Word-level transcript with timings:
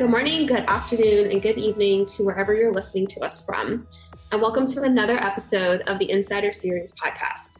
Good 0.00 0.08
morning, 0.08 0.46
good 0.46 0.64
afternoon, 0.66 1.30
and 1.30 1.42
good 1.42 1.58
evening 1.58 2.06
to 2.06 2.24
wherever 2.24 2.54
you're 2.54 2.72
listening 2.72 3.06
to 3.08 3.20
us 3.20 3.44
from. 3.44 3.86
And 4.32 4.40
welcome 4.40 4.64
to 4.68 4.84
another 4.84 5.18
episode 5.18 5.82
of 5.82 5.98
the 5.98 6.10
Insider 6.10 6.52
Series 6.52 6.94
podcast. 6.94 7.58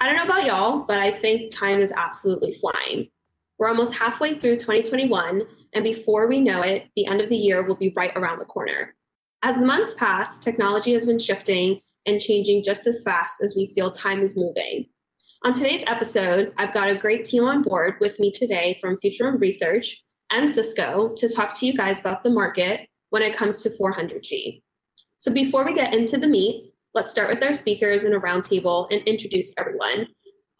I 0.00 0.06
don't 0.06 0.16
know 0.16 0.24
about 0.24 0.46
y'all, 0.46 0.78
but 0.88 0.96
I 0.96 1.10
think 1.10 1.54
time 1.54 1.80
is 1.80 1.92
absolutely 1.94 2.54
flying. 2.54 3.10
We're 3.58 3.68
almost 3.68 3.92
halfway 3.92 4.38
through 4.38 4.60
2021, 4.60 5.42
and 5.74 5.84
before 5.84 6.26
we 6.26 6.40
know 6.40 6.62
it, 6.62 6.86
the 6.96 7.04
end 7.04 7.20
of 7.20 7.28
the 7.28 7.36
year 7.36 7.62
will 7.62 7.76
be 7.76 7.92
right 7.94 8.16
around 8.16 8.38
the 8.38 8.46
corner. 8.46 8.94
As 9.42 9.56
the 9.56 9.66
months 9.66 9.92
pass, 9.92 10.38
technology 10.38 10.94
has 10.94 11.04
been 11.04 11.18
shifting 11.18 11.80
and 12.06 12.18
changing 12.18 12.64
just 12.64 12.86
as 12.86 13.04
fast 13.04 13.42
as 13.42 13.54
we 13.54 13.70
feel 13.74 13.90
time 13.90 14.22
is 14.22 14.38
moving. 14.38 14.86
On 15.44 15.52
today's 15.52 15.84
episode, 15.86 16.54
I've 16.56 16.72
got 16.72 16.88
a 16.88 16.96
great 16.96 17.26
team 17.26 17.44
on 17.44 17.60
board 17.60 17.96
with 18.00 18.18
me 18.18 18.32
today 18.32 18.78
from 18.80 18.96
Futurum 18.96 19.38
Research 19.38 20.00
and 20.34 20.50
Cisco 20.50 21.14
to 21.16 21.28
talk 21.28 21.56
to 21.58 21.66
you 21.66 21.74
guys 21.74 22.00
about 22.00 22.24
the 22.24 22.30
market 22.30 22.88
when 23.10 23.22
it 23.22 23.36
comes 23.36 23.62
to 23.62 23.70
400G. 23.70 24.62
So 25.18 25.32
before 25.32 25.64
we 25.64 25.74
get 25.74 25.94
into 25.94 26.18
the 26.18 26.26
meat, 26.26 26.74
let's 26.92 27.12
start 27.12 27.30
with 27.30 27.42
our 27.42 27.52
speakers 27.52 28.02
in 28.02 28.12
a 28.12 28.20
roundtable 28.20 28.88
and 28.90 29.00
introduce 29.04 29.54
everyone. 29.56 30.08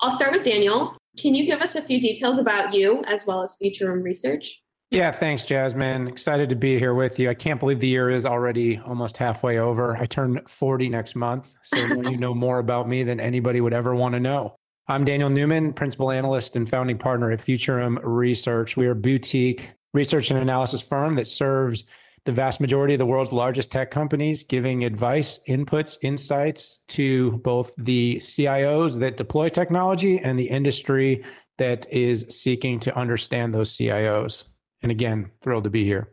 I'll 0.01 0.15
start 0.15 0.33
with 0.33 0.45
Daniel. 0.45 0.97
Can 1.19 1.35
you 1.35 1.45
give 1.45 1.61
us 1.61 1.75
a 1.75 1.83
few 1.83 2.01
details 2.01 2.39
about 2.39 2.73
you 2.73 3.03
as 3.09 3.27
well 3.27 3.43
as 3.43 3.57
Futurum 3.61 4.03
Research? 4.03 4.61
Yeah, 4.91 5.11
thanks, 5.11 5.45
Jasmine. 5.45 6.07
Excited 6.07 6.49
to 6.51 6.57
be 6.57 6.79
here 6.79 6.95
with 6.95 7.19
you. 7.19 7.29
I 7.29 7.35
can't 7.35 7.59
believe 7.59 7.81
the 7.81 7.89
year 7.89 8.11
is 8.11 8.25
already 8.25 8.79
almost 8.87 9.17
halfway 9.17 9.59
over. 9.59 9.97
I 9.97 10.07
turn 10.07 10.41
40 10.47 10.89
next 10.89 11.17
month, 11.17 11.53
so 11.65 11.79
you 11.79 12.17
know 12.17 12.33
more 12.33 12.61
about 12.61 12.89
me 12.89 13.03
than 13.03 13.19
anybody 13.19 13.61
would 13.61 13.73
ever 13.73 13.95
want 13.95 14.15
to 14.15 14.21
know. 14.21 14.55
I'm 14.87 15.07
Daniel 15.07 15.31
Newman, 15.31 15.73
principal 15.73 16.11
analyst 16.11 16.57
and 16.57 16.69
founding 16.69 16.99
partner 16.99 17.31
at 17.31 17.41
Futurum 17.41 17.99
Research. 18.03 18.77
We 18.77 18.87
are 18.87 18.91
a 18.91 18.95
boutique 18.95 19.71
research 19.95 20.31
and 20.31 20.39
analysis 20.39 20.83
firm 20.83 21.15
that 21.15 21.27
serves 21.27 21.87
the 22.27 22.33
vast 22.33 22.61
majority 22.61 22.93
of 22.93 22.99
the 22.99 23.07
world's 23.07 23.33
largest 23.33 23.73
tech 23.73 23.91
companies, 23.91 24.45
giving 24.45 24.85
advice, 24.85 25.41
inputs, 25.49 25.97
insights 26.03 26.81
to 26.89 27.33
both 27.39 27.73
the 27.79 28.17
CIOs 28.17 28.99
that 28.99 29.17
deploy 29.17 29.49
technology 29.49 30.19
and 30.19 30.39
the 30.39 30.51
industry 30.51 31.25
that 31.57 31.91
is 31.91 32.27
seeking 32.29 32.79
to 32.81 32.95
understand 32.95 33.55
those 33.55 33.75
CIOs. 33.75 34.45
And 34.83 34.93
again, 34.93 35.31
thrilled 35.41 35.65
to 35.65 35.71
be 35.71 35.85
here. 35.85 36.11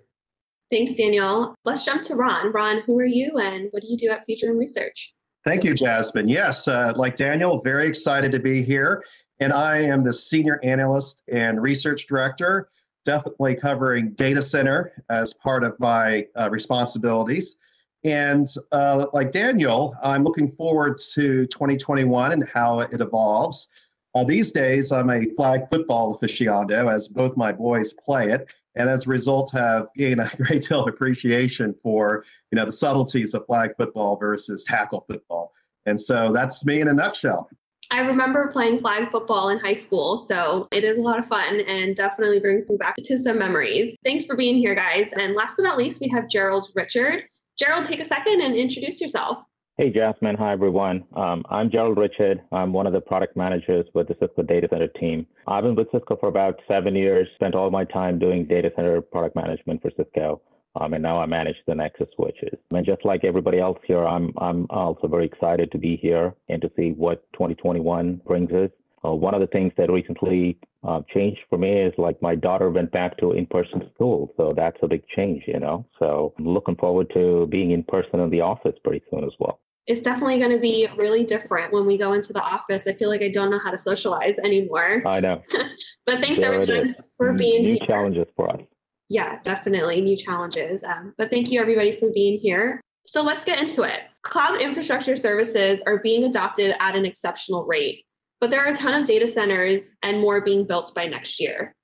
Thanks, 0.71 0.93
Daniel. 0.93 1.55
Let's 1.65 1.83
jump 1.83 2.03
to 2.03 2.15
Ron. 2.15 2.53
Ron, 2.53 2.83
who 2.85 2.97
are 2.97 3.05
you 3.05 3.37
and 3.37 3.67
what 3.71 3.81
do 3.81 3.89
you 3.89 3.97
do 3.97 4.11
at 4.11 4.25
Futurum 4.25 4.57
Research? 4.57 5.13
Thank 5.43 5.63
you, 5.63 5.73
Jasmine. 5.73 6.29
Yes, 6.29 6.67
uh, 6.67 6.93
like 6.95 7.15
Daniel, 7.15 7.61
very 7.61 7.87
excited 7.87 8.31
to 8.31 8.39
be 8.39 8.61
here. 8.61 9.03
And 9.39 9.51
I 9.51 9.79
am 9.79 10.03
the 10.03 10.13
senior 10.13 10.59
analyst 10.63 11.23
and 11.27 11.61
research 11.61 12.05
director, 12.05 12.69
definitely 13.03 13.55
covering 13.55 14.11
data 14.11 14.41
center 14.41 15.03
as 15.09 15.33
part 15.33 15.63
of 15.63 15.79
my 15.79 16.27
uh, 16.35 16.49
responsibilities. 16.51 17.55
And 18.03 18.47
uh, 18.71 19.07
like 19.13 19.31
Daniel, 19.31 19.95
I'm 20.03 20.23
looking 20.23 20.51
forward 20.51 20.99
to 21.13 21.47
2021 21.47 22.33
and 22.33 22.47
how 22.47 22.81
it 22.81 23.01
evolves. 23.01 23.67
Uh, 24.13 24.23
these 24.23 24.51
days, 24.51 24.91
I'm 24.91 25.09
a 25.09 25.25
flag 25.35 25.67
football 25.71 26.19
aficionado, 26.19 26.93
as 26.93 27.07
both 27.07 27.37
my 27.37 27.51
boys 27.51 27.93
play 27.93 28.31
it 28.31 28.53
and 28.75 28.89
as 28.89 29.05
a 29.05 29.09
result 29.09 29.51
have 29.51 29.87
gained 29.95 30.21
a 30.21 30.31
great 30.37 30.67
deal 30.67 30.81
of 30.81 30.87
appreciation 30.87 31.75
for 31.81 32.25
you 32.51 32.57
know 32.57 32.65
the 32.65 32.71
subtleties 32.71 33.33
of 33.33 33.45
flag 33.45 33.71
football 33.77 34.15
versus 34.15 34.63
tackle 34.63 35.05
football 35.09 35.53
and 35.85 35.99
so 35.99 36.31
that's 36.31 36.65
me 36.65 36.81
in 36.81 36.87
a 36.87 36.93
nutshell 36.93 37.49
I 37.89 37.99
remember 37.99 38.47
playing 38.47 38.79
flag 38.79 39.11
football 39.11 39.49
in 39.49 39.59
high 39.59 39.73
school, 39.73 40.15
so 40.15 40.69
it 40.71 40.85
is 40.85 40.97
a 40.97 41.01
lot 41.01 41.19
of 41.19 41.25
fun 41.25 41.59
and 41.59 41.93
definitely 41.93 42.39
brings 42.39 42.69
me 42.69 42.77
back 42.77 42.95
to 42.95 43.17
some 43.19 43.37
memories. 43.37 43.97
Thanks 44.05 44.23
for 44.23 44.37
being 44.37 44.55
here, 44.55 44.75
guys. 44.75 45.11
And 45.11 45.33
last 45.33 45.57
but 45.57 45.63
not 45.63 45.77
least, 45.77 45.99
we 45.99 46.07
have 46.07 46.29
Gerald 46.29 46.69
Richard. 46.73 47.23
Gerald, 47.59 47.83
take 47.83 47.99
a 47.99 48.05
second 48.05 48.39
and 48.39 48.55
introduce 48.55 49.01
yourself. 49.01 49.39
Hey, 49.77 49.89
Jasmine. 49.89 50.35
Hi, 50.35 50.51
everyone. 50.51 51.05
Um, 51.15 51.43
I'm 51.49 51.71
Gerald 51.71 51.97
Richard. 51.97 52.41
I'm 52.51 52.73
one 52.73 52.85
of 52.87 52.93
the 52.93 52.99
product 52.99 53.37
managers 53.37 53.85
with 53.93 54.09
the 54.09 54.17
Cisco 54.19 54.43
Data 54.43 54.67
Center 54.69 54.89
team. 54.89 55.25
I've 55.47 55.63
been 55.63 55.75
with 55.75 55.87
Cisco 55.93 56.17
for 56.17 56.27
about 56.27 56.59
seven 56.67 56.93
years, 56.93 57.25
spent 57.35 57.55
all 57.55 57.71
my 57.71 57.85
time 57.85 58.19
doing 58.19 58.45
data 58.45 58.69
center 58.75 59.01
product 59.01 59.33
management 59.33 59.81
for 59.81 59.89
Cisco. 59.95 60.41
Um, 60.75 60.93
and 60.93 61.01
now 61.01 61.21
I 61.21 61.25
manage 61.25 61.55
the 61.67 61.75
Nexus 61.75 62.09
switches. 62.15 62.59
And 62.71 62.85
just 62.85 63.05
like 63.05 63.23
everybody 63.23 63.59
else 63.59 63.79
here, 63.87 64.05
I'm, 64.05 64.33
I'm 64.37 64.67
also 64.69 65.07
very 65.07 65.25
excited 65.25 65.71
to 65.71 65.77
be 65.77 65.95
here 65.95 66.33
and 66.49 66.61
to 66.61 66.71
see 66.75 66.91
what 66.91 67.23
2021 67.33 68.21
brings 68.25 68.51
us. 68.51 68.69
Uh, 69.03 69.13
one 69.13 69.33
of 69.33 69.41
the 69.41 69.47
things 69.47 69.71
that 69.77 69.91
recently 69.91 70.59
uh, 70.87 71.01
changed 71.13 71.41
for 71.49 71.57
me 71.57 71.71
is 71.71 71.93
like 71.97 72.21
my 72.21 72.35
daughter 72.35 72.69
went 72.69 72.91
back 72.91 73.17
to 73.17 73.31
in-person 73.31 73.89
school, 73.95 74.31
so 74.37 74.51
that's 74.55 74.77
a 74.83 74.87
big 74.87 75.03
change, 75.15 75.43
you 75.47 75.59
know. 75.59 75.85
So 75.99 76.33
I'm 76.37 76.47
looking 76.47 76.75
forward 76.75 77.11
to 77.13 77.47
being 77.47 77.71
in 77.71 77.83
person 77.83 78.19
in 78.19 78.29
the 78.29 78.41
office 78.41 78.75
pretty 78.83 79.03
soon 79.09 79.23
as 79.23 79.31
well. 79.39 79.59
It's 79.87 80.01
definitely 80.01 80.37
going 80.37 80.51
to 80.51 80.59
be 80.59 80.87
really 80.95 81.25
different 81.25 81.73
when 81.73 81.87
we 81.87 81.97
go 81.97 82.13
into 82.13 82.33
the 82.33 82.41
office. 82.41 82.85
I 82.85 82.93
feel 82.93 83.09
like 83.09 83.23
I 83.23 83.29
don't 83.29 83.49
know 83.49 83.57
how 83.57 83.71
to 83.71 83.79
socialize 83.79 84.37
anymore. 84.37 85.01
I 85.07 85.19
know. 85.19 85.41
but 86.05 86.19
thanks 86.19 86.39
there 86.39 86.61
everyone 86.61 86.95
for 87.17 87.33
being 87.33 87.63
new 87.63 87.77
here. 87.79 87.87
challenges 87.87 88.27
for 88.35 88.51
us. 88.51 88.61
Yeah, 89.09 89.39
definitely 89.41 90.01
new 90.01 90.15
challenges. 90.15 90.83
Um, 90.83 91.15
but 91.17 91.31
thank 91.31 91.51
you 91.51 91.59
everybody 91.59 91.95
for 91.95 92.11
being 92.11 92.39
here. 92.39 92.79
So 93.07 93.23
let's 93.23 93.43
get 93.43 93.59
into 93.59 93.81
it. 93.81 94.01
Cloud 94.21 94.61
infrastructure 94.61 95.15
services 95.15 95.81
are 95.87 95.97
being 95.97 96.25
adopted 96.25 96.75
at 96.79 96.95
an 96.95 97.03
exceptional 97.03 97.65
rate 97.65 98.05
but 98.41 98.49
there 98.49 98.65
are 98.65 98.71
a 98.71 98.75
ton 98.75 98.99
of 98.99 99.07
data 99.07 99.27
centers 99.27 99.93
and 100.01 100.19
more 100.19 100.41
being 100.41 100.65
built 100.65 100.93
by 100.93 101.05
next 101.05 101.39
year. 101.39 101.75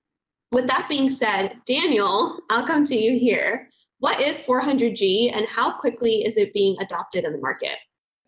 With 0.52 0.66
that 0.68 0.88
being 0.90 1.08
said, 1.08 1.56
Daniel, 1.68 2.40
I'll 2.50 2.66
come 2.66 2.84
to 2.86 2.96
you 2.96 3.18
here. 3.18 3.70
What 4.00 4.20
is 4.20 4.42
400G 4.42 5.36
and 5.36 5.48
how 5.48 5.78
quickly 5.78 6.26
is 6.26 6.36
it 6.36 6.54
being 6.54 6.76
adopted 6.82 7.26
in 7.26 7.32
the 7.32 7.40
market? 7.40 7.78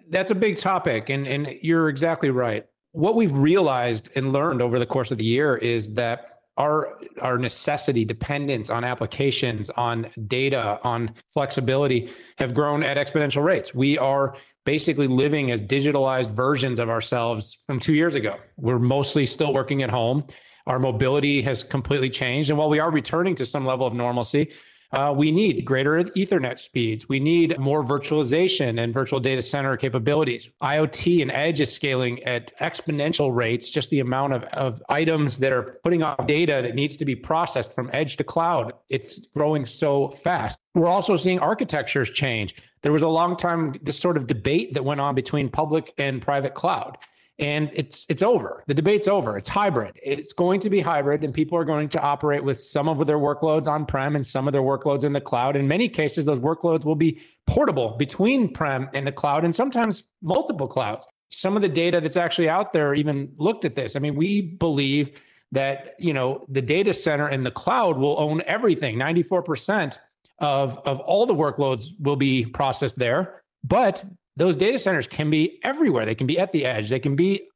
That's 0.09 0.31
a 0.31 0.35
big 0.35 0.57
topic, 0.57 1.09
and, 1.09 1.27
and 1.27 1.55
you're 1.61 1.89
exactly 1.89 2.29
right. 2.29 2.65
What 2.91 3.15
we've 3.15 3.31
realized 3.31 4.09
and 4.15 4.31
learned 4.31 4.61
over 4.61 4.79
the 4.79 4.85
course 4.85 5.11
of 5.11 5.17
the 5.17 5.23
year 5.23 5.57
is 5.57 5.93
that 5.93 6.39
our 6.59 6.99
our 7.21 7.37
necessity 7.37 8.05
dependence 8.05 8.69
on 8.69 8.83
applications 8.83 9.69
on 9.71 10.07
data 10.27 10.79
on 10.83 11.11
flexibility 11.33 12.11
have 12.37 12.53
grown 12.53 12.83
at 12.83 12.97
exponential 12.97 13.43
rates 13.43 13.73
we 13.73 13.97
are 13.97 14.35
basically 14.75 15.07
living 15.07 15.49
as 15.49 15.63
digitalized 15.63 16.29
versions 16.29 16.77
of 16.77 16.89
ourselves 16.89 17.57
from 17.65 17.79
2 17.79 17.95
years 17.95 18.13
ago. 18.13 18.35
We're 18.55 18.77
mostly 18.77 19.25
still 19.25 19.51
working 19.51 19.81
at 19.81 19.89
home. 19.89 20.23
Our 20.67 20.77
mobility 20.77 21.41
has 21.41 21.63
completely 21.63 22.11
changed. 22.11 22.51
And 22.51 22.59
while 22.59 22.69
we 22.69 22.79
are 22.79 22.91
returning 22.91 23.33
to 23.33 23.47
some 23.47 23.65
level 23.65 23.87
of 23.87 23.95
normalcy 23.95 24.51
uh, 24.91 25.13
we 25.15 25.31
need 25.31 25.63
greater 25.65 26.01
Ethernet 26.01 26.57
speeds. 26.57 27.07
We 27.07 27.19
need 27.19 27.59
more 27.59 27.83
virtualization 27.83 28.79
and 28.79 28.93
virtual 28.93 29.19
data 29.19 29.41
center 29.41 29.77
capabilities. 29.77 30.49
IoT 30.63 31.21
and 31.21 31.31
edge 31.31 31.59
is 31.59 31.71
scaling 31.71 32.23
at 32.23 32.55
exponential 32.57 33.35
rates, 33.35 33.69
just 33.69 33.91
the 33.91 33.99
amount 33.99 34.33
of, 34.33 34.43
of 34.45 34.81
items 34.89 35.37
that 35.37 35.51
are 35.51 35.77
putting 35.83 36.01
off 36.01 36.25
data 36.25 36.61
that 36.63 36.73
needs 36.73 36.97
to 36.97 37.05
be 37.05 37.15
processed 37.15 37.73
from 37.73 37.89
edge 37.93 38.17
to 38.17 38.23
cloud. 38.23 38.73
It's 38.89 39.27
growing 39.35 39.65
so 39.65 40.09
fast. 40.09 40.57
We're 40.73 40.87
also 40.87 41.17
seeing 41.17 41.39
architectures 41.39 42.09
change. 42.09 42.55
There 42.81 42.91
was 42.91 43.01
a 43.03 43.07
long 43.07 43.35
time, 43.35 43.75
this 43.83 43.99
sort 43.99 44.17
of 44.17 44.25
debate 44.25 44.73
that 44.73 44.83
went 44.83 45.01
on 45.01 45.13
between 45.13 45.49
public 45.49 45.93
and 45.97 46.21
private 46.21 46.55
cloud 46.55 46.97
and 47.39 47.71
it's 47.73 48.05
it's 48.09 48.21
over. 48.21 48.63
The 48.67 48.73
debate's 48.73 49.07
over. 49.07 49.37
It's 49.37 49.49
hybrid. 49.49 49.97
It's 50.03 50.33
going 50.33 50.59
to 50.61 50.69
be 50.69 50.81
hybrid, 50.81 51.23
and 51.23 51.33
people 51.33 51.57
are 51.57 51.63
going 51.63 51.87
to 51.89 52.01
operate 52.01 52.43
with 52.43 52.59
some 52.59 52.89
of 52.89 53.05
their 53.07 53.17
workloads 53.17 53.67
on 53.67 53.85
prem 53.85 54.15
and 54.15 54.25
some 54.25 54.47
of 54.47 54.51
their 54.51 54.61
workloads 54.61 55.03
in 55.03 55.13
the 55.13 55.21
cloud. 55.21 55.55
In 55.55 55.67
many 55.67 55.87
cases, 55.87 56.25
those 56.25 56.39
workloads 56.39 56.83
will 56.83 56.95
be 56.95 57.21
portable 57.47 57.95
between 57.97 58.53
prem 58.53 58.89
and 58.93 59.07
the 59.07 59.11
cloud, 59.11 59.45
and 59.45 59.55
sometimes 59.55 60.03
multiple 60.21 60.67
clouds. 60.67 61.07
Some 61.31 61.55
of 61.55 61.61
the 61.61 61.69
data 61.69 62.01
that's 62.01 62.17
actually 62.17 62.49
out 62.49 62.73
there 62.73 62.93
even 62.93 63.31
looked 63.37 63.63
at 63.63 63.75
this. 63.75 63.95
I 63.95 63.99
mean, 63.99 64.15
we 64.15 64.41
believe 64.41 65.21
that 65.51 65.95
you 65.97 66.13
know 66.13 66.45
the 66.49 66.61
data 66.61 66.93
center 66.93 67.27
and 67.27 67.45
the 67.45 67.51
cloud 67.51 67.97
will 67.97 68.19
own 68.19 68.41
everything. 68.45 68.97
Ninety 68.97 69.23
four 69.23 69.41
percent 69.41 69.99
of 70.39 70.77
of 70.85 70.99
all 70.99 71.25
the 71.25 71.35
workloads 71.35 71.91
will 71.99 72.17
be 72.17 72.45
processed 72.45 72.99
there, 72.99 73.43
but 73.63 74.03
those 74.39 74.55
data 74.55 74.79
centers 74.79 75.05
can 75.05 75.29
be 75.29 75.59
everywhere. 75.63 76.05
They 76.05 76.15
can 76.15 76.27
be 76.27 76.39
at 76.39 76.51
the 76.51 76.65
edge, 76.65 76.89
they 76.89 76.99
can 76.99 77.15
be 77.15 77.49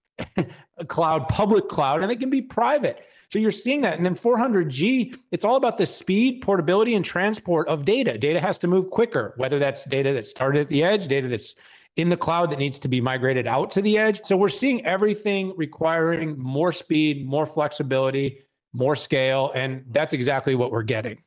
a 0.77 0.85
cloud, 0.87 1.27
public 1.29 1.67
cloud, 1.69 2.01
and 2.01 2.11
they 2.11 2.15
can 2.15 2.29
be 2.29 2.41
private. 2.41 3.03
So 3.31 3.39
you're 3.39 3.51
seeing 3.51 3.81
that. 3.81 3.97
And 3.97 4.05
then 4.05 4.15
400G, 4.15 5.17
it's 5.31 5.43
all 5.43 5.55
about 5.55 5.77
the 5.77 5.85
speed, 5.85 6.41
portability, 6.41 6.93
and 6.93 7.03
transport 7.03 7.67
of 7.67 7.83
data. 7.85 8.17
Data 8.17 8.39
has 8.39 8.59
to 8.59 8.67
move 8.67 8.91
quicker, 8.91 9.33
whether 9.37 9.57
that's 9.57 9.85
data 9.85 10.13
that 10.13 10.25
started 10.25 10.61
at 10.61 10.69
the 10.69 10.83
edge, 10.83 11.07
data 11.07 11.27
that's 11.27 11.55
in 11.95 12.09
the 12.09 12.17
cloud 12.17 12.51
that 12.51 12.59
needs 12.59 12.77
to 12.79 12.87
be 12.87 13.01
migrated 13.01 13.47
out 13.47 13.71
to 13.71 13.81
the 13.81 13.97
edge. 13.97 14.19
So 14.23 14.35
we're 14.35 14.49
seeing 14.49 14.85
everything 14.85 15.53
requiring 15.55 16.37
more 16.37 16.71
speed, 16.71 17.25
more 17.25 17.45
flexibility, 17.45 18.39
more 18.73 18.95
scale. 18.95 19.51
And 19.55 19.83
that's 19.89 20.13
exactly 20.13 20.53
what 20.55 20.71
we're 20.71 20.83
getting. 20.83 21.17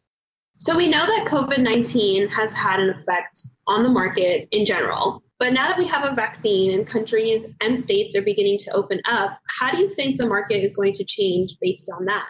So 0.58 0.76
we 0.76 0.86
know 0.86 1.04
that 1.06 1.26
COVID 1.26 1.58
19 1.58 2.28
has 2.28 2.52
had 2.52 2.80
an 2.80 2.90
effect 2.90 3.42
on 3.66 3.82
the 3.82 3.90
market 3.90 4.48
in 4.52 4.64
general. 4.64 5.22
But 5.38 5.52
now 5.52 5.68
that 5.68 5.76
we 5.76 5.86
have 5.86 6.10
a 6.10 6.14
vaccine 6.14 6.72
and 6.72 6.86
countries 6.86 7.44
and 7.60 7.78
states 7.78 8.16
are 8.16 8.22
beginning 8.22 8.58
to 8.60 8.72
open 8.72 9.00
up, 9.04 9.38
how 9.58 9.70
do 9.70 9.78
you 9.78 9.94
think 9.94 10.18
the 10.18 10.26
market 10.26 10.62
is 10.62 10.74
going 10.74 10.94
to 10.94 11.04
change 11.04 11.56
based 11.60 11.90
on 11.94 12.06
that? 12.06 12.26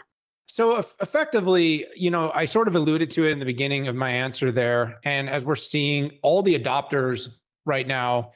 So 0.46 0.76
effectively, 0.76 1.86
you 1.94 2.10
know, 2.10 2.32
I 2.34 2.44
sort 2.44 2.68
of 2.68 2.74
alluded 2.74 3.10
to 3.10 3.24
it 3.26 3.30
in 3.32 3.38
the 3.38 3.44
beginning 3.44 3.88
of 3.88 3.94
my 3.94 4.10
answer 4.10 4.50
there. 4.50 4.98
And 5.04 5.28
as 5.28 5.44
we're 5.44 5.56
seeing 5.56 6.18
all 6.22 6.42
the 6.42 6.58
adopters 6.58 7.28
right 7.64 7.86
now, 7.86 8.32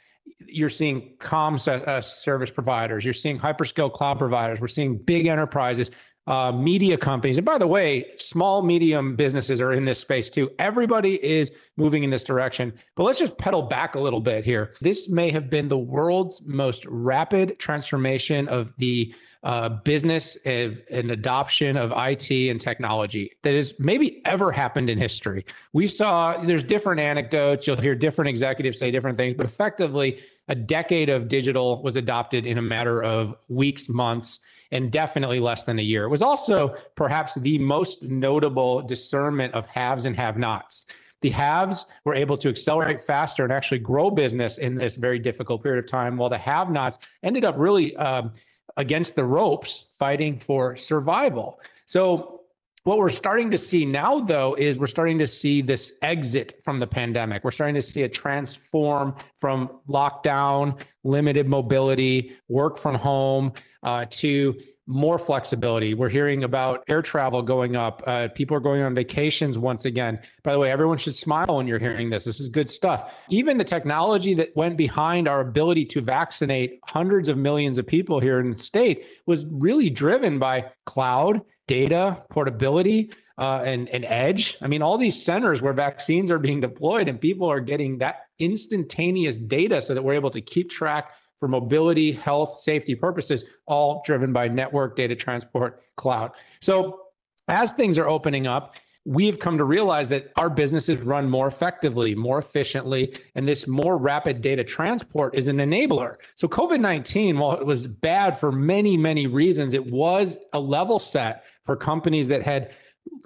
you're 0.47 0.71
seeing 0.71 1.17
com 1.19 1.59
uh, 1.67 2.01
service 2.01 2.51
providers, 2.51 3.05
you're 3.05 3.15
seeing 3.15 3.39
hyperscale 3.39 3.93
cloud 3.93 4.19
providers, 4.19 4.61
we're 4.61 4.69
seeing 4.69 4.97
big 4.97 5.27
enterprises 5.27 5.91
uh, 6.31 6.53
media 6.53 6.97
companies. 6.97 7.39
And 7.39 7.45
by 7.45 7.59
the 7.59 7.67
way, 7.67 8.07
small, 8.17 8.63
medium 8.63 9.17
businesses 9.17 9.61
are 9.61 9.73
in 9.73 9.85
this 9.85 9.99
space 9.99 10.31
too. 10.31 10.49
Everybody 10.61 11.23
is 11.25 11.51
moving 11.77 12.05
in 12.05 12.11
this 12.11 12.23
direction. 12.23 12.73
But 12.95 13.03
let's 13.03 13.19
just 13.19 13.37
pedal 13.37 13.63
back 13.63 13.97
a 13.97 14.01
little 14.01 14.21
bit 14.21 14.45
here. 14.45 14.73
This 14.81 15.09
may 15.09 15.31
have 15.31 15.51
been 15.51 15.67
the 15.67 15.77
world's 15.77 16.41
most 16.47 16.87
rapid 16.87 17.59
transformation 17.59 18.47
of 18.47 18.73
the 18.77 19.13
uh, 19.43 19.71
business 19.71 20.37
and, 20.45 20.81
and, 20.91 21.11
adoption 21.11 21.79
of 21.79 21.93
IT 21.97 22.31
and 22.31 22.61
technology 22.61 23.33
that 23.43 23.55
has 23.55 23.73
maybe 23.79 24.21
ever 24.27 24.53
happened 24.53 24.91
in 24.91 24.99
history. 24.99 25.47
We 25.73 25.89
saw 25.89 26.37
there's 26.37 26.63
different 26.63 27.01
anecdotes. 27.01 27.67
You'll 27.67 27.81
hear 27.81 27.95
different 27.95 28.29
executives 28.29 28.79
say 28.79 28.91
different 28.91 29.17
things, 29.17 29.35
but 29.35 29.47
effectively, 29.47 30.21
a 30.49 30.55
decade 30.55 31.09
of 31.09 31.27
digital 31.27 31.83
was 31.83 31.97
adopted 31.97 32.45
in 32.45 32.59
a 32.59 32.63
matter 32.63 33.03
of 33.03 33.35
weeks, 33.49 33.89
months 33.89 34.41
and 34.73 34.91
definitely 34.91 35.41
less 35.41 35.65
than 35.65 35.79
a 35.79 35.83
year. 35.83 36.05
It 36.05 36.09
was 36.09 36.23
also 36.23 36.75
perhaps 36.95 37.35
the 37.35 37.59
most 37.59 38.03
notable 38.03 38.83
discernment 38.83 39.55
of 39.55 39.67
haves 39.67 40.05
and 40.05 40.17
have 40.17 40.37
nots. 40.37 40.87
The 41.23 41.31
haves 41.31 41.87
were 42.05 42.15
able 42.15 42.39
to 42.39 42.49
accelerate 42.49 43.01
faster 43.01 43.45
and 43.45 43.53
actually 43.53 43.81
grow 43.81 44.11
business 44.11 44.59
in 44.59 44.75
this 44.75 44.97
very 44.97 45.19
difficult 45.19 45.63
period 45.63 45.85
of 45.85 45.91
time, 45.91 46.17
while 46.17 46.31
the 46.31 46.39
have 46.39 46.71
nots 46.71 46.99
ended 47.23 47.45
up 47.45 47.55
really 47.59 47.95
um, 47.97 48.33
against 48.77 49.15
the 49.17 49.25
ropes 49.25 49.87
fighting 49.91 50.39
for 50.39 50.77
survival. 50.77 51.61
So, 51.85 52.40
what 52.85 52.99
we're 52.99 53.11
starting 53.11 53.51
to 53.51 53.59
see 53.59 53.85
now, 53.85 54.21
though, 54.21 54.55
is 54.55 54.79
we're 54.79 54.87
starting 54.87 55.19
to 55.19 55.27
see 55.27 55.61
this 55.61 55.93
exit 56.03 56.55
from 56.65 56.81
the 56.81 56.87
pandemic. 56.87 57.45
We're 57.45 57.51
starting 57.51 57.75
to 57.75 57.83
see 57.83 58.03
it 58.03 58.13
transform 58.13 59.15
from 59.39 59.71
lockdown, 59.89 60.81
limited 61.05 61.47
mobility, 61.47 62.37
work 62.49 62.79
from 62.79 62.95
home 62.95 63.53
uh, 63.83 64.07
to 64.11 64.59
more 64.91 65.19
flexibility. 65.19 65.95
We're 65.95 66.09
hearing 66.09 66.43
about 66.43 66.83
air 66.89 67.01
travel 67.01 67.43
going 67.43 67.77
up. 67.77 68.03
Uh, 68.07 68.29
people 68.29 68.57
are 68.57 68.61
going 68.61 68.83
on 68.83 68.95
vacations 68.95 69.57
once 69.57 69.85
again. 69.85 70.19
By 70.43 70.53
the 70.53 70.59
way, 70.59 70.71
everyone 70.71 70.99
should 70.99 71.15
smile 71.15 71.57
when 71.57 71.69
you're 71.69 71.79
hearing 71.79 72.11
this. 72.11 72.25
This 72.25 72.41
is 72.41 72.49
good 72.49 72.69
stuff. 72.69 73.15
Even 73.29 73.57
the 73.57 73.65
technology 73.65 74.35
that 74.35 74.51
went 74.57 74.77
behind 74.77 75.29
our 75.29 75.41
ability 75.41 75.85
to 75.87 76.01
vaccinate 76.01 76.81
hundreds 76.87 77.29
of 77.29 77.39
millions 77.39 77.79
of 77.79 77.87
people 77.87 78.19
here 78.19 78.41
in 78.41 78.51
the 78.51 78.59
state 78.59 79.05
was 79.27 79.47
really 79.49 79.91
driven 79.91 80.41
by 80.41 80.67
cloud, 80.87 81.41
data, 81.71 82.21
portability, 82.31 83.13
uh, 83.39 83.63
and, 83.65 83.89
and 83.91 84.05
edge. 84.07 84.57
I 84.61 84.67
mean, 84.67 84.83
all 84.83 84.99
these 84.99 85.23
centers 85.23 85.63
where 85.63 85.73
vaccines 85.73 86.29
are 86.29 86.39
being 86.41 86.59
deployed 86.59 87.09
and 87.09 87.21
people 87.21 87.49
are 87.49 87.61
getting 87.61 87.97
that 87.99 88.27
instantaneous 88.41 89.37
data 89.37 89.81
so 89.81 89.95
that 89.95 90.03
we're 90.03 90.15
able 90.15 90.33
to 90.33 90.41
keep 90.41 90.69
track 90.69 91.13
for 91.39 91.47
mobility, 91.47 92.11
health, 92.11 92.59
safety 92.59 92.97
purposes, 92.97 93.45
all 93.67 94.03
driven 94.05 94.33
by 94.33 94.49
network, 94.49 94.97
data 94.97 95.15
transport, 95.15 95.85
cloud. 95.97 96.33
So 96.61 97.03
as 97.47 97.71
things 97.71 97.99
are 97.99 98.09
opening 98.09 98.49
up, 98.49 98.75
we've 99.11 99.41
come 99.41 99.59
to 99.59 99.65
realize 99.65 100.09
that 100.09 100.31
our 100.37 100.49
businesses 100.49 101.01
run 101.01 101.29
more 101.29 101.49
effectively, 101.49 102.15
more 102.15 102.39
efficiently, 102.39 103.13
and 103.35 103.47
this 103.47 103.67
more 103.67 103.97
rapid 103.97 104.41
data 104.41 104.63
transport 104.63 105.35
is 105.35 105.49
an 105.49 105.57
enabler. 105.57 106.15
So, 106.37 106.47
COVID 106.47 106.79
19, 106.79 107.37
while 107.37 107.59
it 107.59 107.67
was 107.67 107.89
bad 107.89 108.39
for 108.39 108.53
many, 108.53 108.97
many 108.97 109.27
reasons, 109.27 109.75
it 109.75 109.85
was 109.85 110.39
a 110.53 110.61
level 110.61 111.01
set 111.01 111.43
for 111.65 111.75
companies 111.75 112.29
that 112.29 112.43
had 112.43 112.71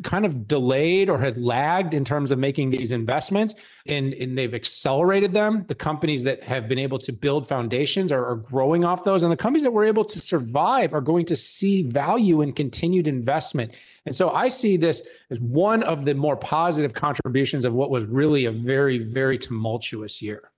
kind 0.02 0.24
of 0.24 0.46
delayed 0.46 1.08
or 1.08 1.18
had 1.18 1.36
lagged 1.36 1.94
in 1.94 2.04
terms 2.04 2.30
of 2.30 2.38
making 2.38 2.70
these 2.70 2.90
investments 2.90 3.54
and, 3.86 4.12
and 4.14 4.36
they've 4.36 4.54
accelerated 4.54 5.32
them. 5.32 5.64
The 5.68 5.74
companies 5.74 6.22
that 6.24 6.42
have 6.42 6.68
been 6.68 6.78
able 6.78 6.98
to 7.00 7.12
build 7.12 7.48
foundations 7.48 8.12
are, 8.12 8.24
are 8.24 8.36
growing 8.36 8.84
off 8.84 9.04
those. 9.04 9.22
And 9.22 9.30
the 9.30 9.36
companies 9.36 9.62
that 9.62 9.72
were 9.72 9.84
able 9.84 10.04
to 10.04 10.20
survive 10.20 10.94
are 10.94 11.00
going 11.00 11.26
to 11.26 11.36
see 11.36 11.82
value 11.82 12.42
in 12.42 12.52
continued 12.52 13.08
investment. 13.08 13.74
And 14.06 14.14
so 14.14 14.30
I 14.30 14.48
see 14.48 14.76
this 14.76 15.02
as 15.30 15.40
one 15.40 15.82
of 15.82 16.04
the 16.04 16.14
more 16.14 16.36
positive 16.36 16.94
contributions 16.94 17.64
of 17.64 17.72
what 17.72 17.90
was 17.90 18.04
really 18.04 18.46
a 18.46 18.52
very, 18.52 18.98
very 18.98 19.38
tumultuous 19.38 20.20
year. 20.20 20.50